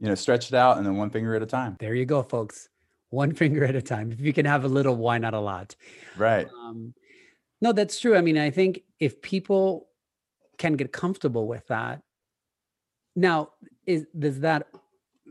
[0.02, 1.76] You know, stretch it out and then one finger at a time.
[1.80, 2.70] there you go, folks.
[3.10, 4.12] One finger at a time.
[4.12, 5.76] If you can have a little, why not a lot?
[6.18, 6.48] Right.
[6.64, 6.94] Um,
[7.62, 8.16] no, that's true.
[8.16, 9.90] I mean, I think if people
[10.58, 12.02] can get comfortable with that,
[13.16, 13.50] now
[13.86, 14.68] is does that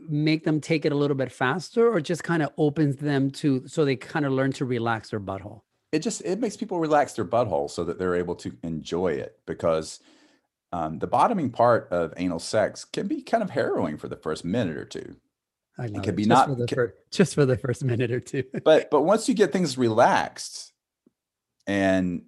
[0.07, 3.67] make them take it a little bit faster, or just kind of opens them to
[3.67, 5.61] so they kind of learn to relax their butthole?
[5.91, 9.39] it just it makes people relax their butthole so that they're able to enjoy it
[9.45, 9.99] because
[10.71, 14.45] um, the bottoming part of anal sex can be kind of harrowing for the first
[14.45, 15.15] minute or two
[15.79, 18.11] I love could be just not- for the ca- fir- just for the first minute
[18.11, 18.43] or two.
[18.63, 20.73] but but once you get things relaxed
[21.65, 22.23] and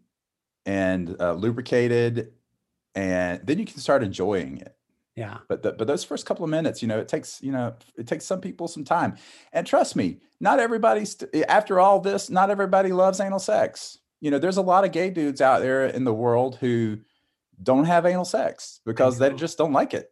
[0.65, 2.33] and uh, lubricated
[2.95, 4.75] and then you can start enjoying it
[5.15, 7.75] yeah, but the, but those first couple of minutes you know it takes you know
[7.97, 9.15] it takes some people some time
[9.51, 14.31] and trust me not everybody's eh, after all this not everybody loves anal sex you
[14.31, 16.97] know there's a lot of gay dudes out there in the world who
[17.61, 20.11] don't have anal sex because they just don't like it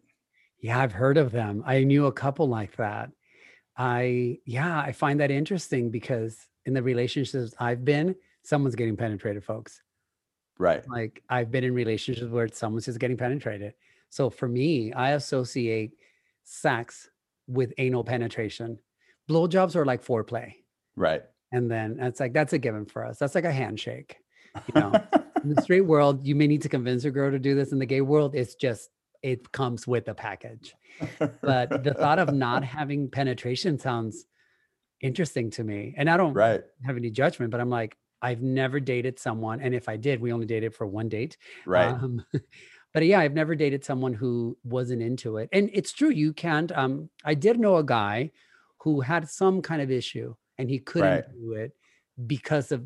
[0.62, 1.64] yeah, I've heard of them.
[1.66, 3.12] I knew a couple like that.
[3.78, 9.44] I yeah, I find that interesting because in the relationships I've been, someone's getting penetrated,
[9.44, 9.82] folks.
[10.58, 13.74] right like I've been in relationships where someone's just getting penetrated.
[14.10, 15.92] So for me, I associate
[16.44, 17.10] sex
[17.48, 18.80] with anal penetration.
[19.30, 20.54] Blowjobs are like foreplay.
[20.96, 23.18] right And then it's like that's a given for us.
[23.18, 24.18] That's like a handshake.
[24.74, 24.94] You know,
[25.44, 27.72] in the straight world, you may need to convince a girl to do this.
[27.72, 28.90] In the gay world, it's just
[29.22, 30.76] it comes with a package.
[31.42, 34.26] But the thought of not having penetration sounds
[35.02, 35.96] interesting to me.
[35.98, 39.62] And I don't right have any judgment, but I'm like, I've never dated someone.
[39.62, 41.38] And if I did, we only dated for one date.
[41.66, 42.26] right Um,
[42.94, 45.50] but yeah, I've never dated someone who wasn't into it.
[45.52, 46.72] And it's true, you can't.
[46.72, 48.32] Um, I did know a guy
[48.82, 51.24] who had some kind of issue and he couldn't Right.
[51.34, 51.74] do it
[52.28, 52.86] because of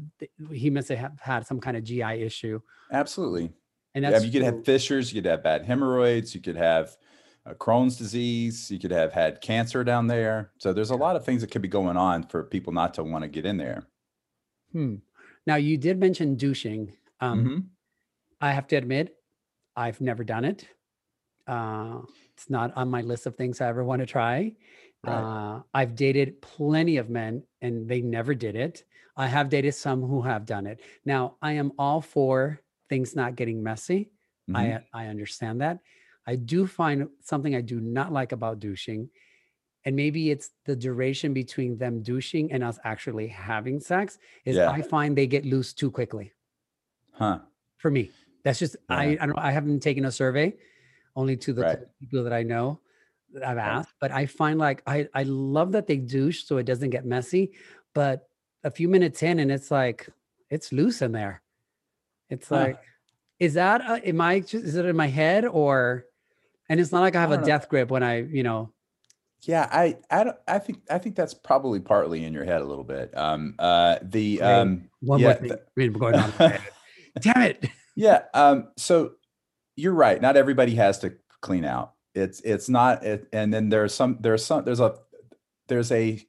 [0.52, 2.60] he must have had some kind of GI issue.
[2.92, 3.52] absolutely
[3.96, 6.98] And Yeah, that's you could have fissures, you could have bad hemorrhoids, you could have
[7.46, 10.52] uh, Crohn's disease, you could have had cancer down there.
[10.60, 13.04] So there's a lot of things that could be going on for people not to
[13.04, 13.88] want to get in there.
[14.72, 14.96] Hmm.
[15.46, 16.94] Now you did mention douching.
[17.20, 17.64] Um, Mhm.
[18.42, 19.16] I have to admit,
[19.76, 20.68] I've never done it.
[21.48, 22.02] Uh,
[22.34, 24.56] it's not on my list of things I ever want to try.
[25.04, 25.14] Right.
[25.14, 28.86] Uh, I've dated plenty of men and they never did it.
[29.18, 30.82] I have dated some who have done it.
[31.06, 34.12] Now, I am all for things not getting messy.
[34.50, 34.56] Mhm.
[34.58, 35.80] I I understand that.
[36.26, 39.10] I do find something I do not like about douching,
[39.86, 44.18] and maybe it's the duration between them douching and us actually having sex.
[44.46, 44.72] Is Yeah.
[44.72, 46.34] I find they get loose too quickly
[47.12, 47.40] huh.
[47.78, 48.12] for me.
[48.44, 49.24] That's just I Yeah.
[49.24, 50.56] I don't I haven't taken a survey,
[51.16, 51.80] only to the Right.
[52.00, 52.80] people that I know
[53.34, 53.66] that I've Right.
[53.78, 53.94] asked.
[54.00, 57.54] But I find like I I love that they douche so it doesn't get messy.
[57.94, 58.28] But
[58.64, 60.10] a few minutes in and it's like
[60.50, 61.42] it's loose in there.
[62.30, 62.56] It's Huh.
[62.56, 62.80] like,
[63.40, 66.06] is that uh, am I just is it in my head or?
[66.70, 67.44] And it's not like I have a know.
[67.46, 68.74] death grip when I you know
[69.42, 72.66] Yeah, I, I, don't- I think, I think that's probably partly in your head a
[72.66, 73.12] little bit.
[73.16, 75.48] Um, uh, the, um, one yeah, more thing.
[75.50, 76.32] the- I mean, we're going on.
[77.20, 77.66] Damn it!
[77.96, 78.24] Yeah.
[78.34, 79.14] Um, so
[79.76, 80.22] you're right.
[80.22, 81.94] Not everybody has to clean out.
[82.16, 83.04] It's it's not.
[83.04, 84.18] It, and then there's some.
[84.20, 84.66] There's some.
[84.66, 84.96] There's a.
[85.68, 86.26] There's a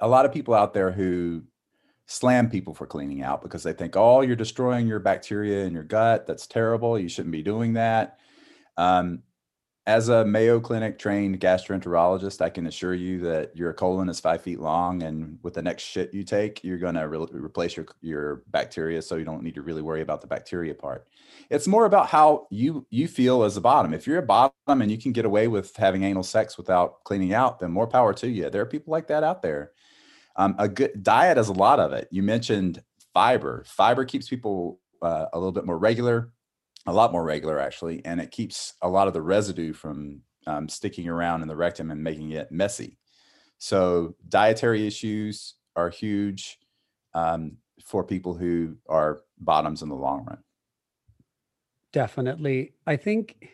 [0.00, 1.42] a lot of people out there who
[2.06, 5.84] slam people for cleaning out because they think, oh, you're destroying your bacteria in your
[5.84, 6.26] gut.
[6.26, 6.98] That's terrible.
[6.98, 8.18] You shouldn't be doing that.
[8.76, 9.22] Um,
[9.86, 14.42] as a Mayo Clinic trained gastroenterologist, I can assure you that your colon is five
[14.42, 17.86] feet long, and with the next shit you take, you're going to re- replace your
[18.02, 21.06] your bacteria, so you don't need to really worry about the bacteria part.
[21.48, 23.94] It's more about how you you feel as a bottom.
[23.94, 27.32] If you're a bottom and you can get away with having anal sex without cleaning
[27.32, 28.50] out, then more power to you.
[28.50, 29.72] There are people like that out there.
[30.36, 32.06] Um, a good diet has a lot of it.
[32.10, 32.82] You mentioned
[33.14, 33.64] fiber.
[33.66, 36.32] Fiber keeps people uh, a little bit more regular
[36.86, 40.68] a lot more regular actually, and it keeps a lot of the residue from um,
[40.68, 42.98] sticking around in the rectum and making it messy.
[43.58, 46.58] So dietary issues are huge
[47.14, 50.38] um, for people who are bottoms in the long run.
[51.92, 52.72] Definitely.
[52.86, 53.48] I think,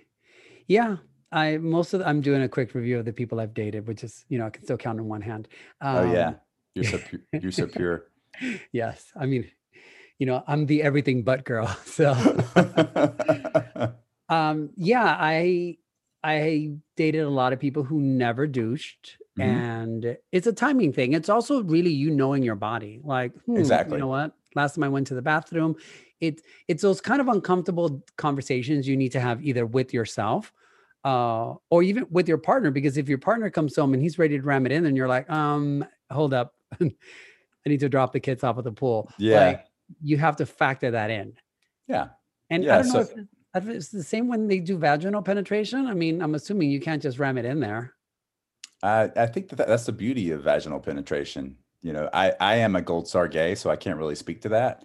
[0.67, 0.97] yeah.
[1.33, 4.05] I most of the, I'm doing a quick review of the people I've dated, which
[4.05, 5.49] is you know I can still count on one hand.
[5.81, 6.37] oh yeah, Um,
[6.77, 8.05] you're so pu- you're so pure.
[8.73, 9.11] yes.
[9.19, 9.51] I mean,
[10.19, 11.75] you know, I'm the everything but girl.
[11.85, 12.13] So
[14.29, 15.79] um yeah, I
[16.25, 19.19] I dated a lot of people who never douched.
[19.39, 19.45] Mhm.
[19.45, 21.13] And it's a timing thing.
[21.13, 23.01] It's also really you knowing your body.
[23.05, 23.97] Like, hmm, Exactly.
[23.97, 24.33] You know what?
[24.55, 25.77] Last time I went to the bathroom,
[26.21, 30.53] it it's those kind of uncomfortable conversations you need to have either with yourself
[31.05, 32.71] uh, or even with your partner.
[32.71, 35.09] Because if your partner comes home and he's ready to ram it in, and you're
[35.09, 36.91] like, um, hold up, I
[37.67, 39.11] need to drop the kids off at the pool.
[39.19, 39.47] Yeah.
[39.47, 39.67] Like,
[40.03, 41.35] you have to factor that in.
[41.89, 42.09] Yeah.
[42.51, 44.77] And Yeah, I don't know so- if it's, if it's the same when they do
[44.79, 45.87] vaginal penetration.
[45.87, 47.95] I mean, I'm assuming you can't just ram it in there.
[48.83, 51.57] I, I think that that's the beauty of vaginal penetration.
[51.83, 54.49] You know, I, I am a gold star gay, so I can't really speak to
[54.51, 54.85] that.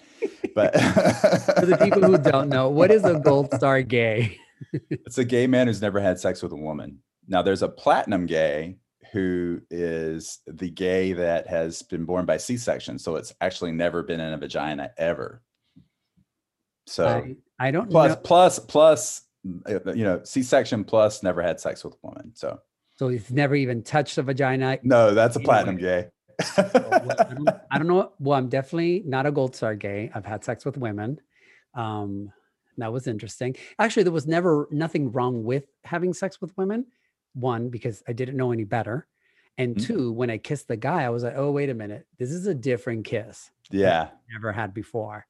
[0.55, 0.73] But
[1.59, 4.37] For the people who don't know, what is a gold star gay?
[4.89, 6.99] it's a gay man who's never had sex with a woman.
[7.27, 8.77] Now, there's a platinum gay
[9.11, 14.19] who is the gay that has been born by C-section, so it's actually never been
[14.19, 15.41] in a vagina ever.
[16.87, 18.21] So I, I don't plus know.
[18.23, 19.21] plus plus,
[19.69, 22.31] uh, you know, C-section plus never had sex with a woman.
[22.35, 22.59] So
[22.97, 24.79] So he's never even touched a vagina.
[24.83, 25.45] no, that's a Anyway.
[25.45, 26.07] platinum gay.
[26.55, 28.11] So, well, I, don't, I don't know.
[28.19, 30.09] Well, I'm definitely not a gold star gay.
[30.15, 31.19] I've had sex with women.
[31.75, 32.31] Um,
[32.77, 33.55] that was interesting.
[33.77, 36.85] Actually, there was never nothing wrong with having sex with women.
[37.33, 39.07] One, because I didn't know any better.
[39.57, 39.85] And Mhm.
[39.85, 42.07] two, when I kissed the guy, I was like, oh, wait a minute.
[42.17, 43.51] This is a different kiss.
[43.69, 44.09] yeah.
[44.33, 45.25] never had before.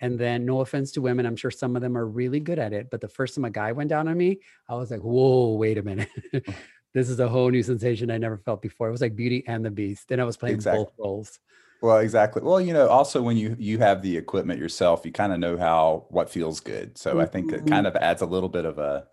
[0.00, 2.72] And then, no offense to women, I'm sure some of them are really good at
[2.72, 2.90] it.
[2.90, 5.76] But the first time a guy went down on me, I was like, whoa, wait
[5.78, 6.08] a minute.
[6.94, 8.88] this is a whole new sensation I never felt before.
[8.88, 10.08] It was like Beauty and the Beast.
[10.08, 10.84] Then I was playing Exactly.
[10.84, 11.38] both roles.
[11.82, 12.42] Well, exactly.
[12.42, 15.56] Well, you know, also when you you have the equipment yourself, you kind of know
[15.56, 16.98] how what feels good.
[16.98, 19.08] So I think it kind of adds a little bit of a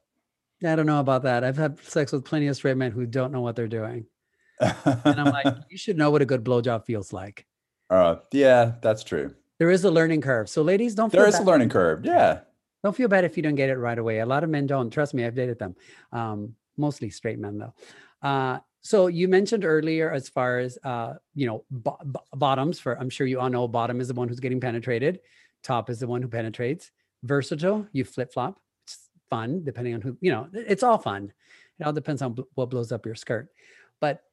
[0.64, 1.44] I don't know about that.
[1.44, 4.06] I've had sex with plenty of straight men who don't know what they're doing.
[4.60, 7.46] And I'm like, you should know what a good blowjob feels like.
[7.90, 9.34] uh, yeah, that's true.
[9.60, 10.50] There is a learning curve.
[10.50, 12.06] So, ladies, don't feel There is a learning curve.
[12.06, 12.42] Yeah.
[12.84, 14.20] Don't feel bad if you don't get it right away.
[14.20, 14.92] A lot of men don't.
[14.92, 15.76] Trust me, I've dated them.
[16.12, 17.74] Um, mostly straight men, though.
[18.22, 22.80] Uh, so you mentioned earlier, as far as uh, you know, bo- bo- bottoms.
[22.80, 25.20] For I'm sure you all know, bottom is the one who's getting penetrated.
[25.64, 26.92] Top is the one who penetrates.
[27.24, 28.54] Versatile, you flip flop.
[28.54, 28.67] It's
[29.30, 30.18] fun, depending on who.
[30.22, 31.32] You know, it's all fun.
[31.80, 33.50] It all depends on what blows up your skirt.
[34.00, 34.24] But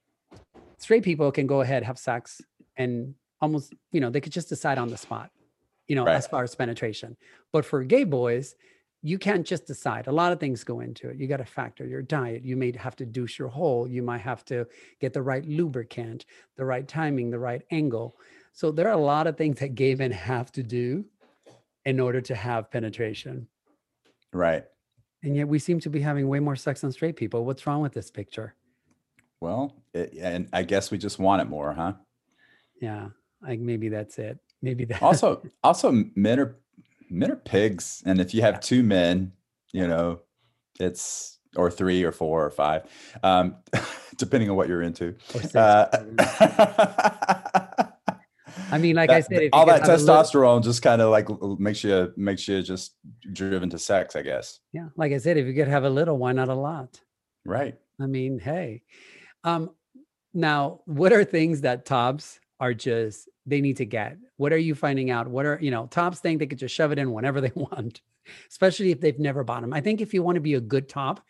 [0.78, 2.40] straight people can go ahead have sex
[2.76, 5.30] and almost, you know, they could just decide on the spot.
[5.86, 6.16] You know, Right.
[6.16, 7.16] as far as penetration.
[7.52, 8.56] But for gay boys,
[9.02, 10.06] you can't just decide.
[10.06, 11.18] A lot of things go into it.
[11.18, 12.42] You got to factor your diet.
[12.42, 13.86] You may have to douche your hole.
[13.86, 14.66] You might have to
[14.98, 16.24] get the right lubricant,
[16.56, 18.16] the right timing, the right angle.
[18.52, 21.04] So there are a lot of things that gay men have to do
[21.84, 23.46] in order to have penetration.
[24.32, 24.64] Right.
[25.24, 27.46] And yet we seem to be having way more sex than straight people.
[27.46, 28.54] What's wrong with this picture?
[29.40, 31.94] Well, it, and I guess we just want it more, huh?
[32.80, 33.08] Yeah,
[33.42, 34.38] like maybe that's it.
[34.60, 35.02] Maybe that.
[35.02, 36.56] Also, also men are
[37.08, 39.32] men are pigs, and if you have two men,
[39.72, 40.20] you know,
[40.78, 42.82] it's or three or four or five,
[43.22, 43.56] um,
[44.16, 45.14] depending on what you're into.
[48.74, 51.28] I mean, like I said, if all that a little- testosterone just kind of like
[51.58, 52.96] makes you makes you just
[53.32, 54.60] driven to sex, I guess.
[54.72, 57.00] yeah, like I said, if you could have a little, why not a lot?
[57.44, 57.76] Right.
[58.00, 58.82] I mean, hey.
[59.44, 59.70] Um,
[60.32, 64.16] now, what are things that tops are just they need to get?
[64.36, 65.28] What are you finding out?
[65.28, 68.00] What are you know tops think they could just shove it in whenever they want,
[68.50, 69.72] especially if they've never bought them.
[69.72, 71.20] I think if you want to be a good top,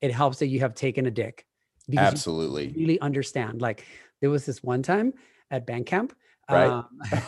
[0.00, 1.44] it helps that you have taken a dick
[1.96, 2.68] Absolutely.
[2.76, 3.60] really understand.
[3.60, 3.86] Like
[4.20, 5.14] there was this one time
[5.50, 6.14] at band camp.
[6.50, 6.70] Right.
[6.70, 6.86] um,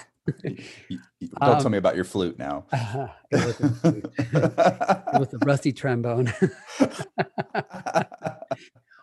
[1.40, 2.64] Don't tell Um, me about your flute now.
[2.72, 6.32] a, it was a rusty trombone.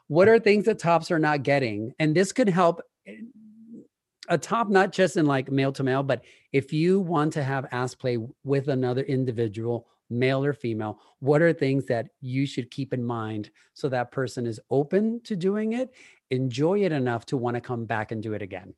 [0.07, 3.15] what are things that tops are not getting and this could help eh,
[4.29, 6.21] a top not just in like male to male but
[6.53, 11.51] if you want to have ass play with another individual male or female what are
[11.51, 15.93] things that you should keep in mind so that person is open to doing it
[16.31, 18.73] enjoy it enough to want to come back and do it again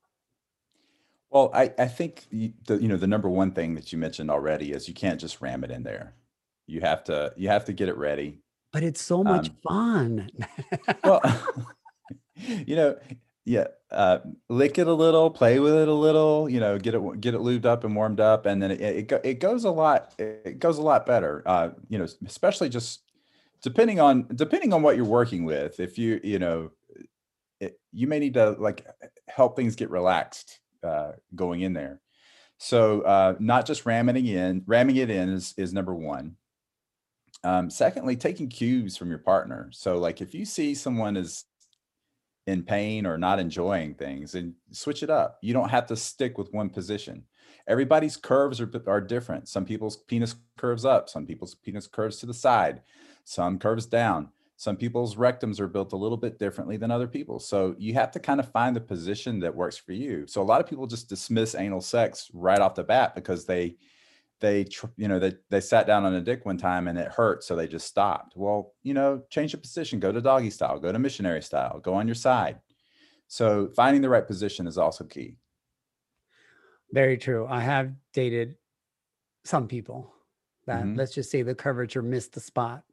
[1.32, 4.72] Well, I, I think the you know the number one thing that you mentioned already
[4.72, 6.16] is you can't just ram it in there.
[6.68, 8.40] You have to you have to get it ready.
[8.72, 10.30] but it's so much Um, fun
[11.04, 11.22] Well,
[12.36, 12.98] you know,
[13.46, 16.50] yeah, uh, lick it a little, play with it a little.
[16.50, 19.08] You know, get it get it lubed up and warmed up, and then it it,
[19.08, 21.44] go, it goes a lot it goes a lot better.
[21.46, 23.04] Uh, you know, especially just
[23.62, 25.80] depending on depending on what you're working with.
[25.80, 26.72] If you you know,
[27.60, 28.86] it, you may need to like
[29.28, 32.00] help things get relaxed uh, going in there.
[32.58, 36.36] So uh, not just ramming it in, ramming it in is is number one.
[37.44, 39.70] Um, secondly, taking cues from your partner.
[39.72, 41.46] So like if you see someone is
[42.50, 45.38] in pain or not enjoying things, and switch it up.
[45.42, 47.24] You don't have to stick with one position.
[47.68, 49.48] Everybody's curves are are different.
[49.48, 52.82] Some people's penis curves up, some people's penis curves to the side,
[53.24, 54.30] some curves down.
[54.60, 57.40] Some people's rectums are built a little bit differently than other people.
[57.40, 60.28] So you have to kind of find the position that works for you.
[60.28, 63.78] So a lot of people just dismiss anal sex right off the bat because they
[64.42, 67.44] they you know they they sat down on a dick one time and it hurt
[67.44, 68.36] so they just stopped.
[68.38, 71.96] Well, you know, change the position, go to doggy style, go to missionary style, go
[71.96, 72.62] on your side.
[73.28, 75.38] So finding the right position is also key.
[76.92, 77.46] Very true.
[77.48, 78.58] I have dated
[79.46, 80.14] some people
[80.68, 80.96] that Mhm.
[80.96, 82.86] let's just say the curvature missed the spot.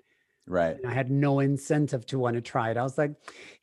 [0.47, 0.77] Right.
[0.77, 2.77] and I had no incentive to want to try it.
[2.77, 3.13] I was like,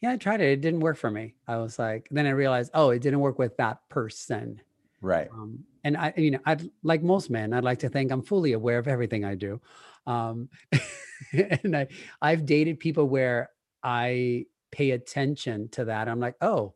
[0.02, 0.52] yeah, I tried it.
[0.52, 1.36] It didn't work for me.
[1.48, 4.62] I was like, then I realized, oh, it didn't work with that person.
[5.02, 5.30] Right.
[5.32, 8.54] Um, and I, you know, I'd like most men, I'd like to think I'm fully
[8.54, 9.62] aware of everything I do.
[10.06, 10.50] Um,
[11.34, 11.88] and I,
[12.22, 13.50] I've dated people where
[13.82, 16.08] I pay attention to that.
[16.08, 16.74] I'm like, oh,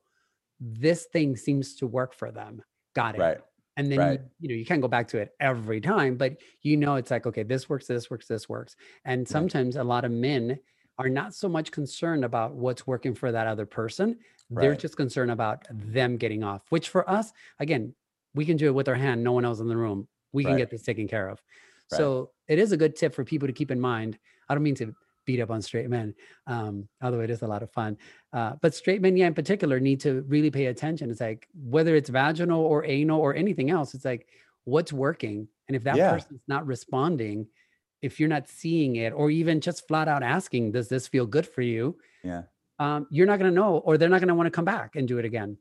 [0.60, 2.62] this thing seems to work for them.
[2.96, 3.20] Got it.
[3.20, 3.38] Right.
[3.78, 4.22] And then Right.
[4.40, 7.26] you know you can't go back to it every time, but you know it's like
[7.26, 8.76] okay, this works, this works, this works.
[9.06, 10.60] And sometimes a lot of men
[10.98, 14.18] are not so much concerned about what's working for that other person.
[14.50, 16.64] They're just concerned about them getting off.
[16.70, 17.94] Which for us, again,
[18.34, 19.24] we can do it with our hand.
[19.24, 20.08] No one else in the room.
[20.34, 20.58] We can Right.
[20.60, 21.42] get this taken care of.
[21.92, 21.98] Right.
[21.98, 24.18] So it is a good tip for people to keep in mind.
[24.50, 24.96] I don't mean to
[25.28, 26.16] beat up on straight men,
[26.48, 27.98] um, although it is a lot of fun.
[28.34, 31.12] Uh, but straight men, yeah, in particular, need to really pay attention.
[31.12, 34.28] It's like whether it's vaginal or anal or anything else, it's like
[34.64, 35.48] what's working.
[35.68, 36.14] And if that Yeah.
[36.14, 37.48] person's not responding,
[38.02, 41.48] if you're not seeing it, or even just flat out asking, does this feel good
[41.48, 41.98] for you?
[42.24, 42.44] Yeah.
[42.80, 44.96] Um, you're not going to know, or they're not going to want to come back
[44.96, 45.58] and do it again.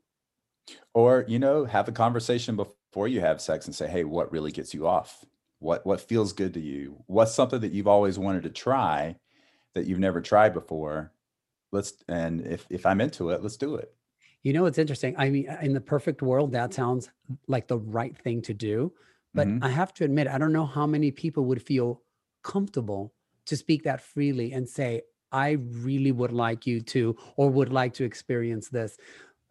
[0.93, 4.51] Or, you know, have a conversation before you have sex and say, hey, what really
[4.51, 5.25] gets you off?
[5.59, 7.03] What what feels good to you?
[7.07, 9.15] What's something that you've always wanted to try
[9.77, 11.13] that you've never tried before?
[11.71, 13.95] Let's and if if I'm into it, let's do it.
[14.43, 15.15] You know, it's interesting.
[15.17, 17.09] I mean, in the perfect world, that sounds
[17.47, 18.93] like the right thing to do.
[19.35, 19.61] But Mhm.
[19.61, 22.03] I have to admit, I don't know how many people would feel
[22.43, 23.13] comfortable
[23.45, 25.01] to speak that freely and say,
[25.31, 28.97] I really would like you to, or would like to experience this.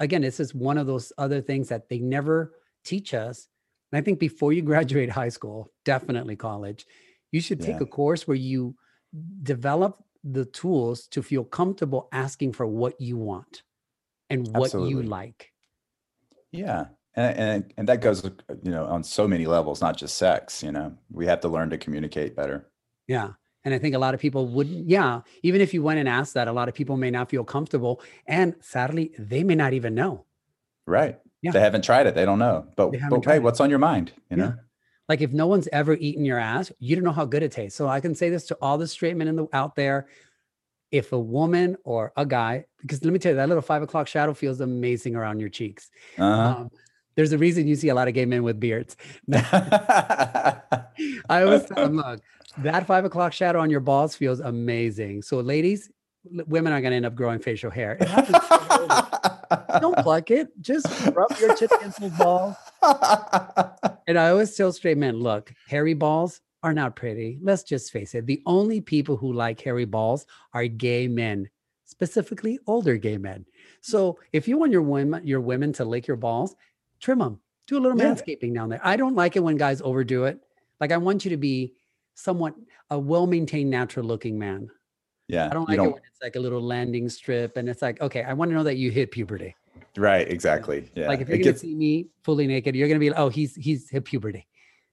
[0.00, 2.54] Again, this is one of those other things that they never
[2.84, 3.48] teach us.
[3.92, 6.86] And I think before you graduate high school, definitely college,
[7.32, 7.82] you should take Yeah.
[7.82, 8.76] a course where you
[9.42, 10.02] develop
[10.32, 13.62] the tools to feel comfortable asking for what you want
[14.28, 15.52] and what you like.
[16.50, 16.86] Yeah.
[17.14, 18.24] And, and and that goes,
[18.62, 20.94] you know, on so many levels, not just sex, you know.
[21.10, 22.68] We have to learn to communicate better.
[23.06, 23.30] Yeah.
[23.64, 26.34] And I think a lot of people wouldn't, yeah, even if you went and asked
[26.34, 28.00] that, a lot of people may not feel comfortable.
[28.26, 30.24] And sadly, they may not even know.
[30.86, 31.18] Right.
[31.42, 31.50] Yeah.
[31.50, 32.14] They haven't tried it.
[32.14, 32.66] They don't know.
[32.76, 33.42] But, but hey, it.
[33.42, 34.12] what's on your mind?
[34.30, 34.52] You Yeah.
[35.09, 37.76] Like if no one's ever eaten your ass, you don't know how good it tastes.
[37.76, 40.09] So I can say this to all the straight men in the out there.
[40.92, 44.07] If a woman or a guy, because let me tell you, that little five o'clock
[44.07, 45.90] shadow feels amazing around your cheeks.
[46.16, 46.61] Uh-huh.
[46.61, 46.70] Um,
[47.16, 48.96] there's a reason you see a lot of gay men with beards.
[49.32, 50.62] I
[51.28, 52.20] always tell them, look,
[52.59, 55.22] that five o'clock shadow on your balls feels amazing.
[55.22, 55.90] So, ladies,
[56.24, 57.96] women are going to end up growing facial hair.
[59.80, 60.48] Don't pluck it.
[60.61, 62.57] Just rub your chip against those balls.
[64.07, 67.38] And I always tell straight men, look, hairy balls are not pretty.
[67.42, 68.26] Let's just face it.
[68.26, 71.48] The only people who like hairy balls are gay men,
[71.84, 73.44] specifically older gay men.
[73.80, 76.54] So if you want your women, your women to lick your balls,
[77.00, 77.40] trim them.
[77.66, 78.14] Do a little Yeah.
[78.14, 78.80] manscaping down there.
[78.82, 80.40] I don't like it when guys overdo it.
[80.80, 81.74] Like I want you to be
[82.14, 82.54] somewhat
[82.90, 84.70] a well-maintained, natural-looking man.
[85.28, 85.46] yeah.
[85.50, 88.22] I don't like it when it's like a little landing strip and it's like, okay,
[88.22, 89.57] I want to know that you hit puberty.
[89.97, 90.90] Right, exactly.
[90.94, 91.09] Yeah.
[91.09, 93.28] Like if you're it gonna gets see me fully naked, you're gonna be like, oh,
[93.28, 94.47] he's he's hit puberty.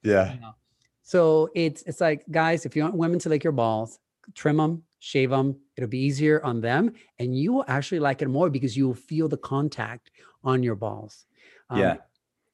[0.04, 0.34] yeah.
[0.34, 0.56] you know?
[1.02, 4.00] So it's it's like guys, if you want women to lick your balls,
[4.36, 5.58] trim them, shave them.
[5.76, 8.94] It'll be easier on them, and you will actually like it more because you will
[8.94, 10.12] feel the contact
[10.44, 11.26] on your balls.
[11.70, 11.98] Um, Yeah.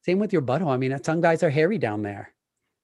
[0.01, 0.71] Same with your butthole.
[0.71, 2.33] I mean, some guys are hairy down there.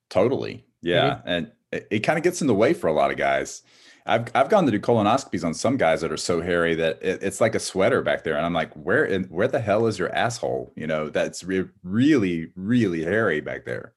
[0.09, 0.65] Totally.
[0.81, 1.21] Yeah.
[1.25, 3.63] And it, it kind of gets in the way for a lot of guys.
[4.05, 7.23] I've I've gone to do colonoscopies on some guys that are so hairy that it,
[7.23, 9.97] it's like a sweater back there, and I'm like, where in where the hell is
[9.97, 10.73] your asshole?
[10.75, 13.93] You know, that's re- really really hairy back there.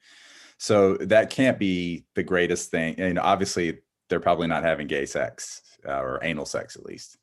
[0.59, 2.97] So that can't be the greatest thing.
[2.99, 3.79] And obviously,
[4.09, 7.17] they're probably not having gay sex uh, or anal sex at least.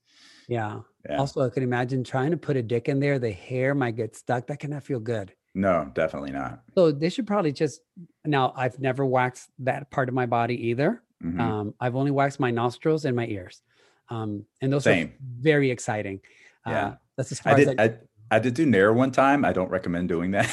[0.48, 0.82] Yeah.
[1.10, 1.18] Yeah.
[1.18, 3.20] Also, I can imagine trying to put a dick in there.
[3.20, 4.48] The hair might get stuck.
[4.48, 5.34] That cannot feel good.
[5.54, 6.62] No, definitely not.
[6.76, 7.82] So they should probably just.
[8.26, 11.02] Now, I've never waxed that part of my body either.
[11.26, 11.40] Mhm.
[11.40, 13.62] Um, I've only waxed my nostrils and my ears,
[14.10, 15.08] um, and those Same.
[15.08, 16.22] are very exciting.
[16.68, 16.86] Yeah.
[16.88, 17.80] Uh, that's as far I as did.
[17.80, 17.94] I, I,
[18.32, 19.46] I did do Nair one time.
[19.46, 20.50] I don't recommend doing that.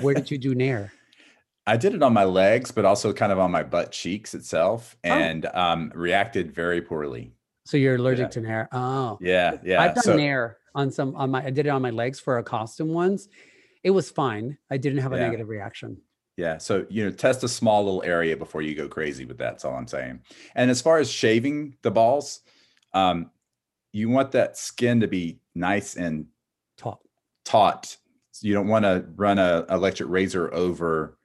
[0.00, 0.92] Where did you do Nair?
[1.66, 4.96] I did it on my legs, but also kind of on my butt cheeks itself,
[5.04, 5.08] Oh.
[5.08, 7.32] and um, reacted very poorly.
[7.66, 8.28] So you're allergic Yeah.
[8.30, 8.68] to Nair.
[8.72, 9.80] Oh, Yeah, yeah.
[9.82, 11.44] I've done so, Nair on some on my.
[11.44, 13.28] I did it on my legs for a costume once.
[13.82, 14.56] It was fine.
[14.70, 15.24] I didn't have a Yeah.
[15.26, 15.98] negative reaction.
[16.36, 19.52] Yeah, so you know, test a small little area before you go crazy with that.
[19.52, 20.20] That's all I'm saying.
[20.54, 22.40] And as far as shaving the balls,
[22.92, 23.30] um,
[23.92, 26.26] you want that skin to be nice and
[26.76, 27.00] Taut.
[27.44, 27.96] taut.
[28.32, 31.18] So you don't want to run a electric razor over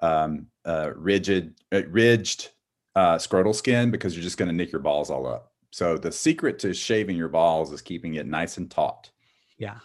[0.00, 2.50] um, uh, rigid, uh, ridged
[2.94, 5.52] uh, scrotal skin because you're just going to nick your balls all up.
[5.72, 9.10] So the secret to shaving your balls is keeping it nice and taut.
[9.58, 9.78] Yeah.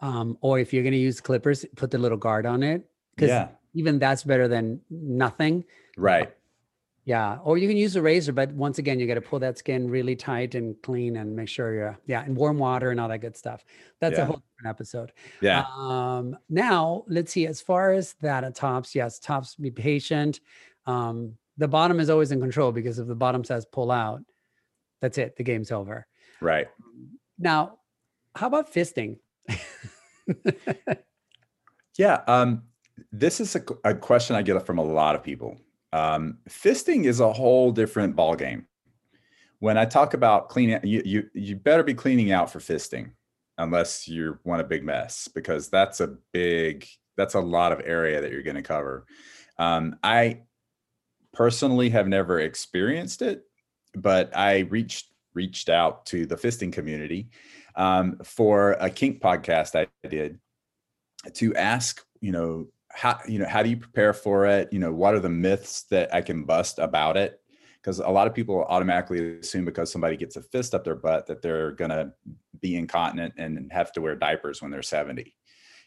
[0.00, 2.88] Um, or if you're going to use clippers, put the little guard on it
[3.28, 5.64] Yeah, even that's better than nothing.
[5.96, 6.32] right.
[7.04, 7.38] Yeah.
[7.44, 9.88] Or you can use a razor, but once again, you got to pull that skin
[9.88, 13.20] really tight and clean and make sure you're, yeah, and warm water and all that
[13.20, 13.64] good stuff.
[14.00, 15.12] That's a whole different episode.
[15.40, 20.40] Yeah, Um, now let's see, as far as that at tops, yes, tops be patient.
[20.86, 24.20] Um, the bottom is always in control because if the bottom says pull out,
[25.00, 25.36] that's it.
[25.36, 26.08] The game's over.
[26.40, 26.66] right.
[27.38, 27.78] Now,
[28.34, 29.18] how about fisting?
[31.98, 32.20] Yeah.
[32.26, 32.64] Um,
[33.12, 35.58] this is a question I get from a lot of people.
[35.92, 38.64] Um, fisting is a whole different ballgame.
[39.60, 43.12] When I talk about cleaning, you, you you better be cleaning out for fisting,
[43.58, 46.86] unless you want a big mess, because that's a big
[47.16, 49.06] that's a lot of area that you're going to cover.
[49.58, 50.42] Um, I
[51.32, 53.44] personally have never experienced it,
[53.94, 57.28] but I reached reached out to the fisting community
[57.76, 60.38] um, for a kink podcast I did
[61.34, 62.66] to ask, you know,
[62.96, 64.72] how you know how do you prepare for it?
[64.72, 67.40] You know, what are the myths that I can bust about it?
[67.74, 71.26] Because a lot of people automatically assume because somebody gets a fist up their butt
[71.26, 72.12] that they're gonna
[72.60, 75.36] be incontinent and have to wear diapers when they're 70.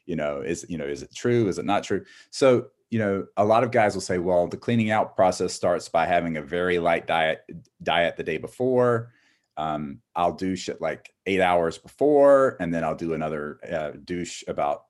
[0.05, 1.47] You know, is you know, is it true?
[1.47, 2.05] Is it not true?
[2.29, 5.89] So, you know, a lot of guys will say, well, the cleaning out process starts
[5.89, 7.41] by having a very light diet
[7.81, 9.13] diet the day before.
[9.57, 14.43] Um, I'll do shit like eight hours before, and then I'll do another uh, douche
[14.47, 14.83] about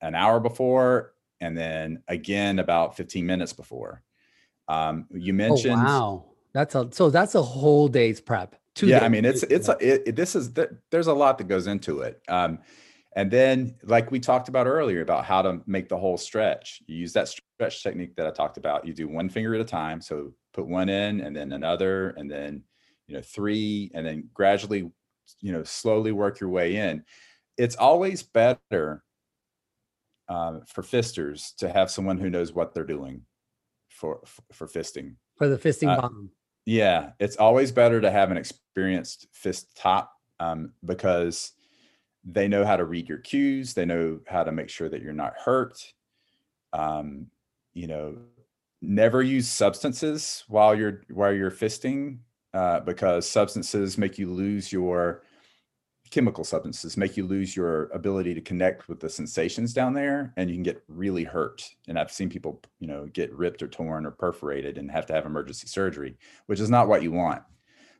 [0.00, 1.11] an hour before
[1.42, 4.02] and then again about 15 minutes before.
[4.68, 6.24] Um you Oh, mentioned wow.
[6.54, 8.56] That's a, so that's a whole day's prep.
[8.74, 11.36] Two yeah i mean it's it's a, it, it- this is th- there's a lot
[11.38, 12.22] that goes into it.
[12.28, 12.60] Um
[13.14, 16.96] and then like we talked about earlier about how to make the whole stretch you
[16.96, 18.86] use that stretch technique that i talked about.
[18.86, 22.30] You do one finger at a time so put one in and then another and
[22.30, 22.62] then
[23.08, 24.90] you know three and then gradually
[25.40, 27.04] you know slowly work your way in.
[27.58, 29.04] It's always better
[30.28, 33.22] um, for fisters to have someone who knows what they're doing
[33.88, 34.20] for
[34.52, 36.30] for fisting for the fisting uh, bottom.
[36.66, 41.52] yeah, it's always better to have an experienced fist top um, because
[42.24, 43.74] they know how to read your cues.
[43.74, 45.92] They know how to make sure that you're not hurt.
[46.72, 47.26] Um,
[47.74, 48.16] you know,
[48.80, 52.18] never use substances while you're while you're fisting
[52.54, 55.22] uh, because substances make you lose your
[56.12, 60.50] chemical substances make you lose your ability to connect with the sensations down there and
[60.50, 61.66] you can get really hurt.
[61.88, 65.14] And i've seen people you know get ripped or torn or perforated and have to
[65.14, 67.42] have emergency surgery which is not what you want.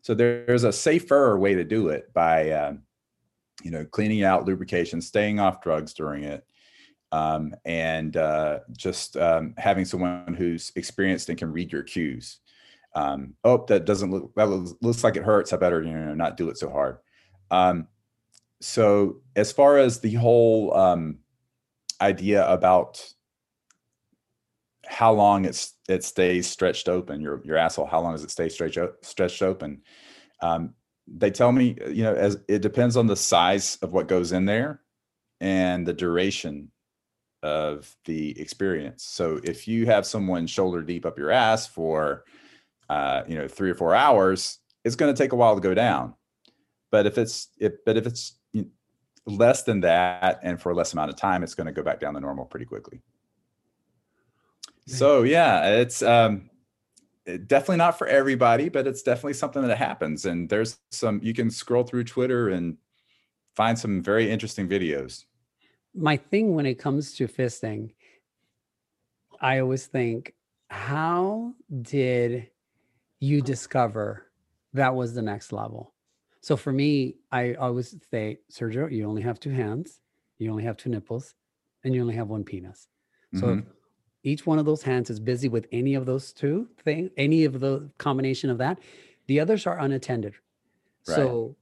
[0.03, 2.83] So there's a safer way to do it by um,
[3.63, 6.45] you know cleaning out lubrication staying off drugs during it
[7.13, 12.41] um, and uh, just um, having someone who's experienced and can read your cues.
[12.95, 14.51] Um, oh that doesn't look that
[14.83, 15.55] looks, like it hurts.
[15.55, 16.99] I better you know not do it so hard.
[17.51, 17.89] Um,
[18.63, 21.19] so as far as the whole um,
[22.01, 23.05] idea about
[24.87, 28.49] how long it's it stays stretched open your your asshole how long does it stay
[28.49, 29.83] stretched stretched open?
[30.41, 30.75] Um,
[31.07, 34.45] they tell me you know as it depends on the size of what goes in
[34.45, 34.81] there
[35.41, 36.71] and the duration
[37.43, 39.03] of the experience.
[39.03, 42.25] So if you have someone shoulder deep up your ass for
[42.89, 45.75] uh, you know three or four hours it's going to take a while to go
[45.75, 46.15] down
[46.93, 48.35] but if it's if but if it's
[49.27, 51.99] less than that and for a less amount of time it's going to go back
[51.99, 53.01] down to normal pretty quickly.
[54.87, 56.51] So yeah it's um
[57.47, 60.27] definitely not for everybody but it's definitely something that happens.
[60.27, 62.77] And there's some you can scroll through twitter and
[63.57, 65.25] find some very interesting videos.
[65.95, 67.95] My thing when it comes to fisting,
[69.41, 70.35] I always think,
[70.69, 72.49] how did
[73.21, 74.27] you discover
[74.73, 75.92] that was the next level?
[76.43, 80.01] So for me, I always say, Sergio, you only have two hands,
[80.39, 81.35] you only have two nipples,
[81.85, 82.89] and you only have one penis.
[83.35, 83.67] So if Mhm.
[84.25, 87.61] each one of those hands is busy with any of those two things, any of
[87.61, 88.79] the combination of that,
[89.29, 90.35] the others are unattended.
[91.07, 91.17] Right.
[91.17, 91.57] So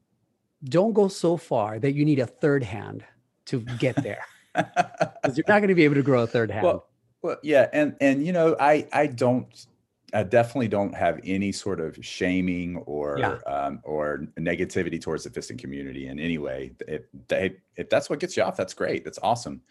[0.64, 3.05] don't go so far that you need a third hand
[3.47, 4.24] to get there
[4.55, 6.64] because you're not going to be able to grow a third hand.
[6.64, 6.89] well,
[7.22, 9.66] well yeah and and you know i i don't
[10.15, 13.39] i definitely don't have any sort of shaming or Yeah.
[13.47, 16.73] um or negativity towards the fisting community in any way.
[16.89, 19.05] If they if that's what gets you off that's great.
[19.05, 19.63] That's awesome.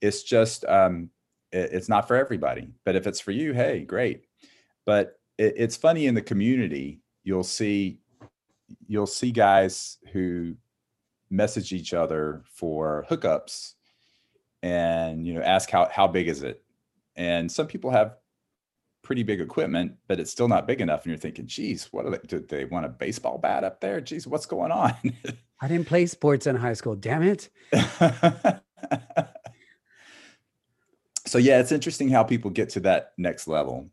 [0.00, 1.10] It's just um
[1.52, 4.24] it- it's not for everybody but if it's for you hey great.
[4.84, 8.00] But it, it's funny in the community you'll see
[8.86, 10.56] you'll see guys who
[11.30, 13.74] message each other for hookups
[14.62, 16.62] and you know ask how how big is it?
[17.16, 18.16] And some people have
[19.04, 22.10] pretty big equipment but it's still not big enough and you're thinking geez what are
[22.10, 24.92] they do they want a baseball bat up there geez what's going on
[25.60, 26.94] I didn't play sports in high school.
[26.96, 27.48] Damn it.
[31.26, 33.86] so yeah it's interesting how people get to that next level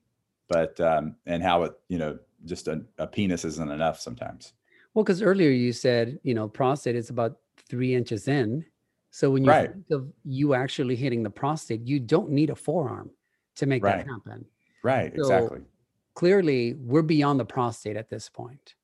[0.49, 4.53] but um and how it you know just a, a penis isn't enough sometimes
[4.93, 7.37] Well, because earlier you said, you know, prostate is about
[7.69, 8.65] three inches in.
[9.11, 9.71] So when you Right.
[9.71, 13.11] think of you actually hitting the prostate, you don't need a forearm
[13.55, 13.99] to make Right.
[14.03, 14.45] that happen.
[14.83, 15.61] Right So- exactly
[16.13, 18.75] Clearly, we're beyond the prostate at this point.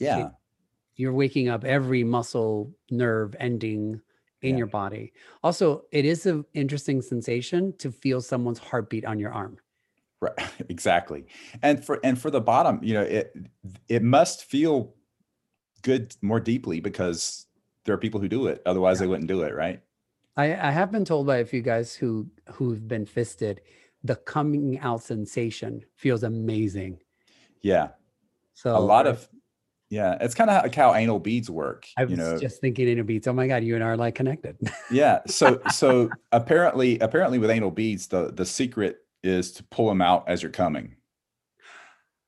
[0.00, 0.30] yeah
[0.96, 4.00] You're waking up every muscle nerve ending
[4.42, 4.56] in Yeah.
[4.58, 5.12] your body.
[5.42, 9.58] Also, it is an interesting sensation to feel someone's heartbeat on your arm.
[10.22, 10.32] Right,
[10.70, 11.26] exactly.
[11.62, 13.34] And for and for the bottom, you know, it
[13.88, 14.94] it must feel
[15.82, 17.46] good more deeply because
[17.84, 18.62] there are people who do it.
[18.64, 19.82] Otherwise, they wouldn't do it, right?
[20.36, 23.60] I, I have been told by a few guys who who've been fisted,
[24.02, 27.00] the coming out sensation feels amazing.
[27.62, 27.88] Yeah,
[28.54, 29.28] So a lot of
[29.90, 30.16] yeah.
[30.20, 31.86] It's kind of like how anal beads work.
[31.98, 33.26] I was you know, just thinking anal beads.
[33.26, 34.56] Oh my god, you and I are like connected.
[34.90, 35.20] yeah.
[35.26, 40.24] So so apparently apparently with anal beads, the the secret is to pull them out
[40.28, 40.96] as you're coming.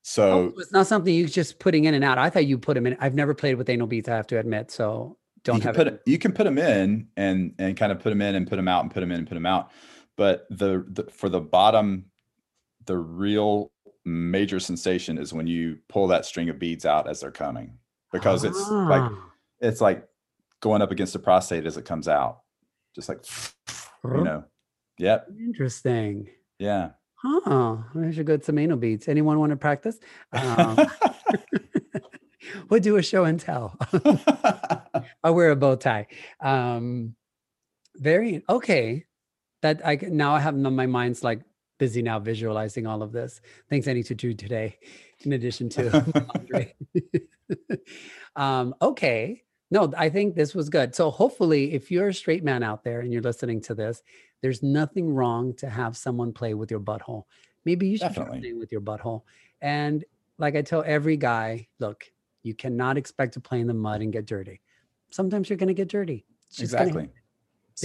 [0.02, 2.18] So Oh, it's not something you just putting in and out.
[2.18, 2.96] I thought you put them in.
[3.00, 4.08] I've never played with anal beads.
[4.08, 4.70] I have to admit.
[4.70, 8.00] So don't you have put it, you can put them in and and kind of
[8.00, 9.70] put them in and put them out and put them in and put them out
[10.16, 12.06] but the, the for the bottom
[12.86, 13.70] the real
[14.04, 17.78] major sensation is when you pull that string of beads out as they're coming
[18.12, 19.30] because it's like Ah.
[19.60, 20.06] it's like
[20.60, 22.40] going up against the prostate as it comes out
[22.94, 23.24] just like
[24.04, 24.44] you know
[24.98, 26.28] yep interesting.
[26.58, 26.90] yeah
[27.24, 27.76] Huh.
[27.96, 29.06] I should go to some anal beads.
[29.06, 29.96] Anyone want to practice?
[30.32, 30.76] Um,
[32.68, 33.76] we'll do a show and tell.
[35.22, 36.08] I'll wear a bow tie.
[36.40, 37.14] Um,
[37.96, 39.04] very okay.
[39.62, 41.40] That I now I have my mind's like
[41.78, 43.40] busy now visualizing all of this.
[43.68, 44.78] Things I need to do today,
[45.20, 46.74] in addition to
[48.36, 49.42] um, okay.
[49.70, 50.94] No, I think this was good.
[50.94, 54.02] So hopefully, if you're a straight man out there and you're listening to this,
[54.42, 57.24] there's nothing wrong to have someone play with your butthole.
[57.64, 58.40] Maybe you should Definitely.
[58.40, 59.22] playing with your butthole.
[59.62, 60.04] And
[60.38, 62.04] like I tell every guy, look,
[62.42, 64.60] you cannot expect to play in the mud and get dirty.
[65.10, 66.26] Sometimes you're going to get dirty.
[66.50, 66.96] It's exactly happen.
[66.96, 67.21] Then you-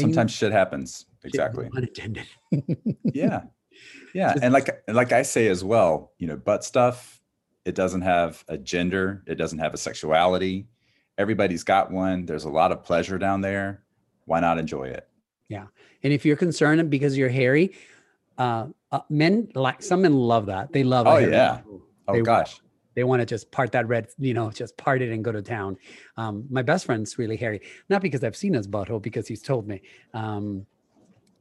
[0.01, 2.25] sometimes shit happens exactly Pun intended.
[3.03, 3.43] yeah
[4.13, 7.21] yeah and like like i say as well you know butt stuff
[7.65, 10.67] it doesn't have a gender it doesn't have a sexuality
[11.17, 13.83] everybody's got one there's a lot of pleasure down there
[14.25, 15.07] why not enjoy it
[15.49, 15.67] Yeah.
[16.03, 17.73] And if you're concerned because you're hairy,
[18.37, 20.71] uh, uh, men like some men love that.
[20.71, 21.07] They love.
[21.07, 21.61] Oh, yeah.
[22.07, 22.61] oh They- gosh
[22.97, 25.43] They want to just part that red, you know, just part it and go to
[25.43, 25.77] town.
[26.17, 29.67] Um, my best friend's really hairy, not because I've seen his butthole, because he's told
[29.67, 29.83] me.
[30.15, 30.65] Um,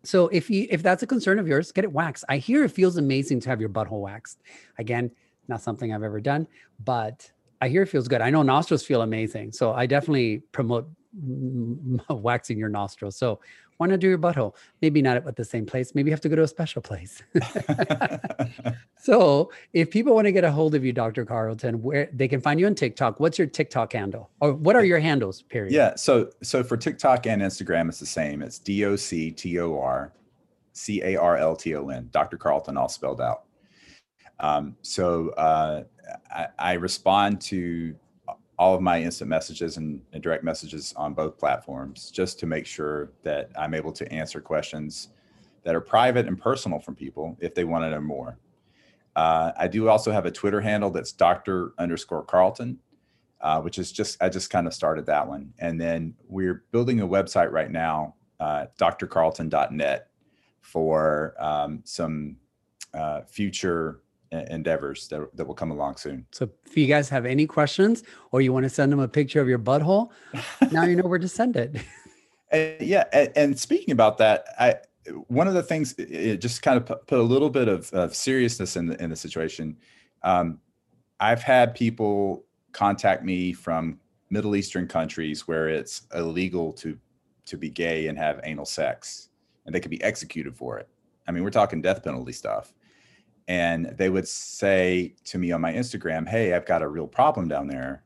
[0.04, 2.26] so if you if that's a concern of yours, get it waxed.
[2.28, 4.42] I hear it feels amazing to have your butthole waxed.
[4.76, 5.10] Again,
[5.48, 6.46] not something I've ever done,
[6.84, 7.32] but
[7.62, 8.20] I hear it feels good.
[8.20, 10.86] I know nostrils feel amazing, so I definitely promote
[12.10, 13.16] waxing your nostrils.
[13.16, 13.40] So
[13.78, 14.54] why not do your butthole?
[14.80, 15.94] Maybe not at the same place.
[15.94, 17.22] Maybe you have to go to a special place.
[18.98, 21.24] So, if people want to get a hold of you, Dr.
[21.24, 24.30] Carlton, where they can find you on TikTok, what's your TikTok handle?
[24.40, 25.72] Or what are your handles, period?
[25.72, 30.12] yeah so so for tiktok and instagram it's the same it's d-o-c-t-o-r
[30.72, 33.44] c-a-r-l-t-o-n dr carlton all spelled out
[34.40, 35.84] um, so uh,
[36.30, 37.94] I, I respond to
[38.58, 42.66] all of my instant messages and, and direct messages on both platforms just to make
[42.66, 45.08] sure that i'm able to answer questions
[45.62, 48.38] that are private and personal from people if they want to know more.
[49.16, 52.78] Uh, i do also have a twitter handle that's dr underscore carlton
[53.40, 57.00] uh, which is just I just kind of started that one, and then we're building
[57.00, 60.08] a website right now, uh, drcarlton.net,
[60.60, 62.36] for um, some
[62.94, 64.00] uh, future
[64.32, 66.26] endeavors that, that will come along soon.
[66.32, 68.02] So, if you guys have any questions
[68.32, 70.10] or you want to send them a picture of your butthole,
[70.72, 71.76] now you know where to send it.
[72.52, 74.76] And yeah, and, and speaking about that, I
[75.28, 78.14] one of the things it- just kind of put, put a little bit of, of
[78.14, 79.76] seriousness in the in the situation.
[80.22, 80.60] Um,
[81.18, 83.98] I've had people contact me from
[84.30, 86.98] Middle Eastern countries where it's illegal to
[87.46, 89.28] to be gay and have anal sex,
[89.64, 90.88] and they could be executed for it.
[91.28, 92.72] I mean, we're talking death penalty stuff.
[93.48, 97.48] And they would say to me on my Instagram, "Hey, I've got a real problem
[97.48, 98.02] down there."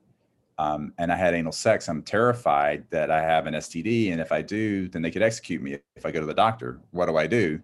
[0.61, 4.13] um, and I had anal sex, I'm terrified that I have an STD.
[4.13, 6.81] And if I do, then they could execute me if I go to the doctor.
[6.91, 7.61] What do I do?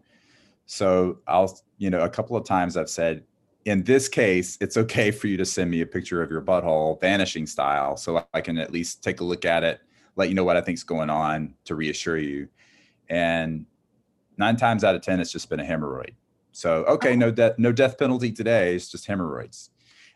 [0.64, 3.22] So I'll, you know, a couple of times I've said,
[3.66, 6.98] in this case, it's okay for you to send me a picture of your butthole
[6.98, 9.80] vanishing style so I can at least take a look at it,
[10.14, 12.48] let you know what I think's going on to reassure you.
[13.10, 13.66] And
[14.38, 16.14] nine times out of 10, it's just been a hemorrhoid.
[16.56, 17.16] So, okay, oh.
[17.16, 18.74] no death, no death penalty today.
[18.74, 19.68] It's just hemorrhoids.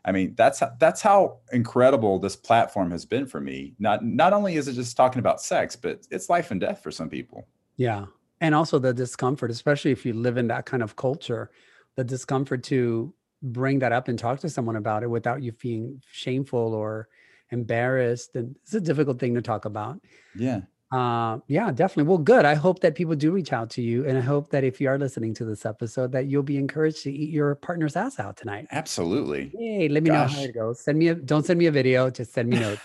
[0.07, 3.75] I mean, that's that's how incredible this platform has been for me.
[3.79, 6.91] Not not only is it just talking about sex, but it's life and death for
[6.91, 7.47] some people.
[7.77, 8.07] Yeah.
[8.41, 11.51] And also the discomfort, especially if you live in that kind of culture,
[11.97, 13.13] the discomfort to
[13.43, 17.09] bring that up and talk to someone about it without you feeling shameful or
[17.51, 18.35] embarrassed.
[18.35, 20.01] And it's a difficult thing to talk about.
[20.35, 20.63] Yeah.
[20.93, 22.09] Uh, yeah, definitely.
[22.09, 22.45] Well, good.
[22.45, 24.07] I hope that people do reach out to you.
[24.07, 27.05] And I hope that if you are listening to this episode, that you'll be encouraged
[27.05, 28.67] to eat your partner's ass out tonight.
[28.73, 29.53] Absolutely.
[29.57, 30.81] Hey, let me know how it goes.
[30.81, 32.83] Send me a don't send me a video, just send me notes.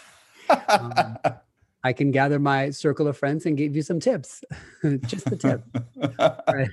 [0.70, 1.18] Um,
[1.84, 4.44] I can gather my circle of friends and give you some tips.
[5.06, 5.64] just the tip.
[6.20, 6.70] All right.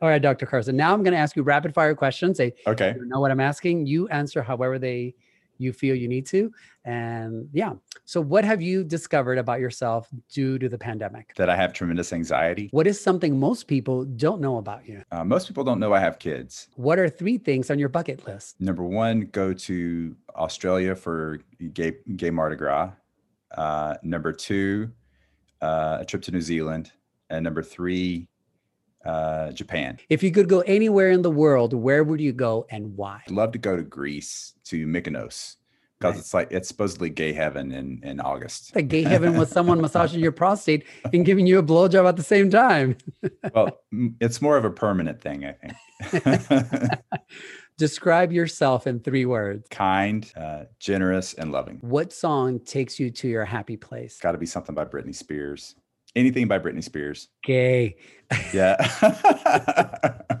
[0.00, 0.46] All right, Dr.
[0.46, 0.76] Carlton.
[0.76, 2.38] Now I'm going to ask you rapid fire questions.
[2.38, 2.94] They okay.
[2.96, 3.86] you know what I'm asking.
[3.86, 5.14] You answer however they
[5.58, 6.52] you feel you need to.
[6.84, 7.72] And yeah.
[8.04, 11.34] So what have you discovered about yourself due to the pandemic?
[11.36, 12.68] That I have tremendous anxiety.
[12.72, 15.02] What is something most people don't know about you?
[15.10, 16.68] Uh, most people don't know I have kids.
[16.76, 18.60] What are three things on your bucket list?
[18.60, 21.40] Number one, go to Australia for
[21.72, 22.90] gay, gay Mardi Gras.
[23.56, 24.90] Uh, number two,
[25.62, 26.92] uh, a trip to New Zealand.
[27.30, 28.28] And number three,
[29.04, 29.98] uh, Japan.
[30.08, 33.20] If you could go anywhere in the world, where would you go and why?
[33.26, 35.56] I'd love to go to Greece, to Mykonos,
[35.98, 36.16] because Right.
[36.18, 38.74] it's like it's supposedly gay heaven in, in August.
[38.74, 42.22] The gay heaven with someone massaging your prostate and giving you a blowjob at the
[42.22, 42.96] same time.
[43.54, 43.80] well,
[44.20, 46.98] it's more of a permanent thing, I think.
[47.76, 49.66] Describe yourself in three words.
[49.68, 51.78] Kind, uh, generous, and loving.
[51.80, 54.18] What song takes you to your happy place?
[54.20, 55.74] Got to be something by Britney Spears.
[56.16, 57.28] Anything by Britney Spears.
[57.42, 57.96] Gay.
[58.52, 58.76] Yeah.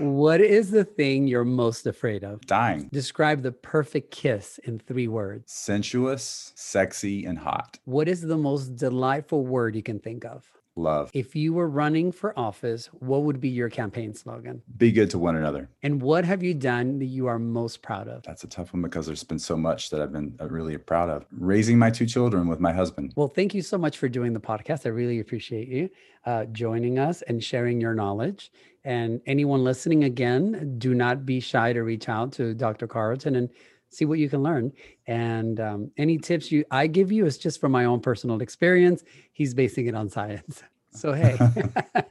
[0.00, 2.40] What is the thing you're most afraid of?
[2.46, 2.88] Dying.
[2.90, 5.52] Describe the perfect kiss in three words.
[5.52, 7.78] Sensuous, sexy, and hot.
[7.84, 10.50] What is the most delightful word you can think of?
[10.80, 11.10] Love.
[11.12, 14.62] If you were running for office, what would be your campaign slogan?
[14.76, 15.68] Be good to one another.
[15.82, 18.22] And what have you done that you are most proud of?
[18.22, 21.10] That's a tough one because there's been so much that I've been uh, really proud
[21.10, 21.26] of.
[21.30, 23.12] Raising my two children with my husband.
[23.14, 24.86] Well, thank you so much for doing the podcast.
[24.86, 25.90] I really appreciate you
[26.24, 28.50] uh, joining us and sharing your knowledge.
[28.84, 32.86] And anyone listening again, do not be shy to reach out to Dr.
[32.86, 33.50] Carlton and
[33.90, 34.72] see what you can learn.
[35.06, 39.04] And um, any tips you I give you is just from my own personal experience.
[39.32, 40.62] He's basing it on science.
[40.92, 41.38] So hey,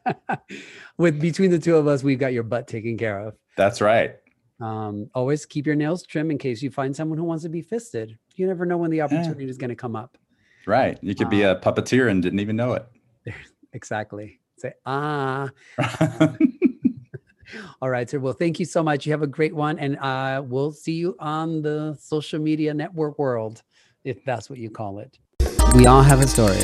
[0.97, 3.35] with between the two of us, we've got your butt taken care of.
[3.57, 4.15] That's right.
[4.61, 7.61] Um, always keep your nails trim in case you find someone who wants to be
[7.61, 8.17] fisted.
[8.35, 10.17] You never know when the opportunity is going to come up.
[10.65, 10.97] Right.
[11.01, 12.85] You could be a puppeteer and didn't even know it.
[13.71, 14.39] Exactly.
[14.57, 15.49] Say, ah.
[17.81, 18.19] All right, sir.
[18.19, 19.05] Well, thank you so much.
[19.05, 19.79] You have a great one.
[19.79, 23.63] And uh, we'll see you on the social media network world,
[24.03, 25.17] if that's what you call it.
[25.75, 26.57] We all have a story.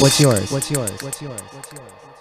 [0.00, 0.50] What's yours?
[0.52, 0.90] What's yours?
[1.02, 1.40] What's yours?
[1.40, 2.17] What's yours?